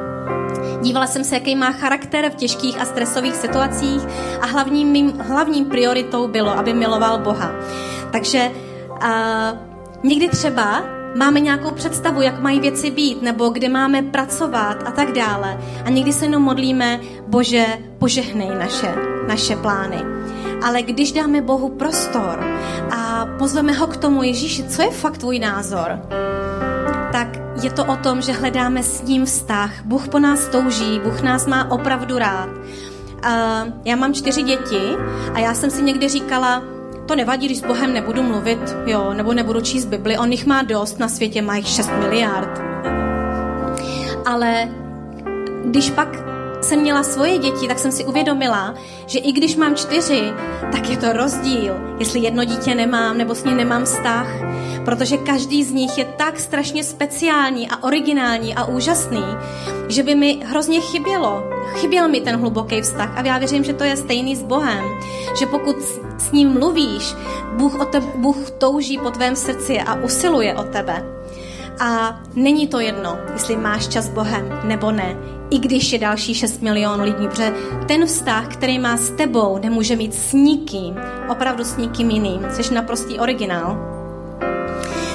Dívala 0.82 1.06
jsem 1.06 1.24
se, 1.24 1.34
jaký 1.34 1.56
má 1.56 1.72
charakter 1.72 2.30
v 2.30 2.34
těžkých 2.34 2.80
a 2.80 2.84
stresových 2.84 3.36
situacích 3.36 4.02
a 4.40 4.46
hlavním, 4.46 4.88
mým, 4.88 5.12
hlavním 5.18 5.64
prioritou 5.64 6.28
bylo, 6.28 6.58
aby 6.58 6.72
miloval 6.72 7.18
Boha. 7.18 7.50
Takže 8.12 8.50
uh, 8.90 9.58
někdy 10.02 10.28
třeba 10.28 10.82
máme 11.16 11.40
nějakou 11.40 11.70
představu, 11.70 12.22
jak 12.22 12.40
mají 12.40 12.60
věci 12.60 12.90
být, 12.90 13.22
nebo 13.22 13.48
kde 13.48 13.68
máme 13.68 14.02
pracovat 14.02 14.76
a 14.86 14.90
tak 14.90 15.12
dále. 15.12 15.60
A 15.84 15.90
někdy 15.90 16.12
se 16.12 16.24
jenom 16.24 16.42
modlíme, 16.42 17.00
Bože, 17.26 17.66
požehnej 17.98 18.48
naše, 18.48 18.94
naše 19.28 19.56
plány. 19.56 20.02
Ale 20.64 20.82
když 20.82 21.12
dáme 21.12 21.40
Bohu 21.40 21.68
prostor 21.68 22.44
a 22.90 23.26
pozveme 23.38 23.72
ho 23.72 23.86
k 23.86 23.96
tomu, 23.96 24.22
Ježíši, 24.22 24.64
co 24.64 24.82
je 24.82 24.90
fakt 24.90 25.18
tvůj 25.18 25.38
názor? 25.38 26.00
Tak 27.16 27.28
je 27.62 27.70
to 27.70 27.84
o 27.84 27.96
tom, 27.96 28.20
že 28.20 28.32
hledáme 28.32 28.82
s 28.82 29.02
ním 29.02 29.24
vztah. 29.24 29.70
Bůh 29.84 30.08
po 30.08 30.18
nás 30.18 30.48
touží, 30.48 31.00
Bůh 31.04 31.22
nás 31.22 31.46
má 31.46 31.70
opravdu 31.70 32.18
rád. 32.18 32.48
Já 33.84 33.96
mám 33.96 34.14
čtyři 34.14 34.42
děti 34.42 34.96
a 35.34 35.38
já 35.38 35.54
jsem 35.54 35.70
si 35.70 35.82
někdy 35.82 36.08
říkala, 36.08 36.62
to 37.06 37.16
nevadí, 37.16 37.46
když 37.46 37.58
s 37.58 37.66
Bohem 37.66 37.92
nebudu 37.92 38.22
mluvit, 38.22 38.76
jo, 38.86 39.14
nebo 39.14 39.32
nebudu 39.32 39.60
číst 39.60 39.84
Bibli, 39.84 40.18
on 40.18 40.32
jich 40.32 40.46
má 40.46 40.62
dost, 40.62 40.98
na 40.98 41.08
světě 41.08 41.42
má 41.42 41.56
jich 41.56 41.68
6 41.68 41.90
miliard. 41.98 42.62
Ale 44.26 44.68
když 45.64 45.90
pak 45.90 46.08
jsem 46.66 46.80
měla 46.80 47.02
svoje 47.02 47.38
děti, 47.38 47.68
tak 47.68 47.78
jsem 47.78 47.92
si 47.92 48.04
uvědomila, 48.04 48.74
že 49.06 49.18
i 49.18 49.32
když 49.32 49.56
mám 49.56 49.74
čtyři, 49.76 50.22
tak 50.72 50.90
je 50.90 50.96
to 50.96 51.12
rozdíl, 51.12 51.74
jestli 51.98 52.20
jedno 52.20 52.44
dítě 52.44 52.74
nemám 52.74 53.18
nebo 53.18 53.34
s 53.34 53.44
ním 53.44 53.56
nemám 53.56 53.84
vztah, 53.84 54.26
protože 54.84 55.16
každý 55.16 55.64
z 55.64 55.72
nich 55.72 55.98
je 55.98 56.04
tak 56.04 56.40
strašně 56.40 56.84
speciální 56.84 57.68
a 57.68 57.82
originální 57.82 58.54
a 58.54 58.64
úžasný, 58.64 59.24
že 59.88 60.02
by 60.02 60.14
mi 60.14 60.38
hrozně 60.44 60.80
chybělo. 60.80 61.42
Chyběl 61.74 62.08
mi 62.08 62.20
ten 62.20 62.36
hluboký 62.36 62.80
vztah 62.80 63.18
a 63.18 63.22
já 63.22 63.38
věřím, 63.38 63.64
že 63.64 63.72
to 63.72 63.84
je 63.84 63.96
stejný 63.96 64.36
s 64.36 64.42
Bohem, 64.42 64.84
že 65.38 65.46
pokud 65.46 65.76
s 66.18 66.32
ním 66.32 66.48
mluvíš, 66.48 67.14
Bůh, 67.52 67.80
o 67.80 67.84
te, 67.84 68.00
Bůh 68.00 68.50
touží 68.50 68.98
po 68.98 69.10
tvém 69.10 69.36
srdci 69.36 69.80
a 69.80 69.94
usiluje 69.94 70.54
o 70.54 70.62
tebe. 70.62 71.04
A 71.80 72.20
není 72.34 72.66
to 72.66 72.80
jedno, 72.80 73.18
jestli 73.32 73.56
máš 73.56 73.88
čas 73.88 74.04
s 74.04 74.08
Bohem 74.08 74.60
nebo 74.64 74.90
ne, 74.90 75.16
i 75.50 75.58
když 75.58 75.92
je 75.92 75.98
další 75.98 76.34
6 76.34 76.62
milionů 76.62 77.04
lidí, 77.04 77.28
protože 77.28 77.52
ten 77.88 78.06
vztah, 78.06 78.48
který 78.48 78.78
má 78.78 78.96
s 78.96 79.10
tebou, 79.10 79.58
nemůže 79.58 79.96
mít 79.96 80.14
s 80.14 80.32
nikým, 80.32 80.96
opravdu 81.28 81.64
s 81.64 81.76
nikým 81.76 82.10
jiným. 82.10 82.40
Jsi 82.50 82.74
naprostý 82.74 83.18
originál. 83.18 83.78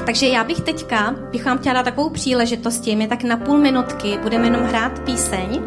Takže 0.05 0.27
já 0.27 0.43
bych 0.43 0.61
teďka, 0.61 1.15
bych 1.31 1.45
vám 1.45 1.57
chtěla 1.57 1.73
dát 1.73 1.83
takovou 1.83 2.09
příležitost, 2.09 2.87
my 2.87 3.07
tak 3.07 3.23
na 3.23 3.37
půl 3.37 3.57
minutky 3.57 4.19
budeme 4.23 4.45
jenom 4.45 4.61
hrát 4.61 4.99
píseň 4.99 5.61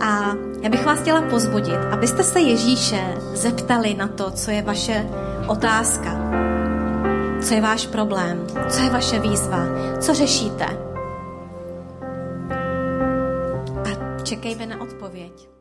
a 0.00 0.34
já 0.62 0.70
bych 0.70 0.86
vás 0.86 0.98
chtěla 0.98 1.22
pozbudit, 1.22 1.78
abyste 1.92 2.22
se 2.22 2.40
Ježíše 2.40 3.14
zeptali 3.32 3.94
na 3.94 4.08
to, 4.08 4.30
co 4.30 4.50
je 4.50 4.62
vaše 4.62 5.06
otázka, 5.46 6.16
co 7.42 7.54
je 7.54 7.60
váš 7.60 7.86
problém, 7.86 8.46
co 8.68 8.82
je 8.82 8.90
vaše 8.90 9.18
výzva, 9.18 9.58
co 10.00 10.14
řešíte. 10.14 10.83
Čekejme 14.24 14.66
na 14.66 14.80
odpověď. 14.80 15.53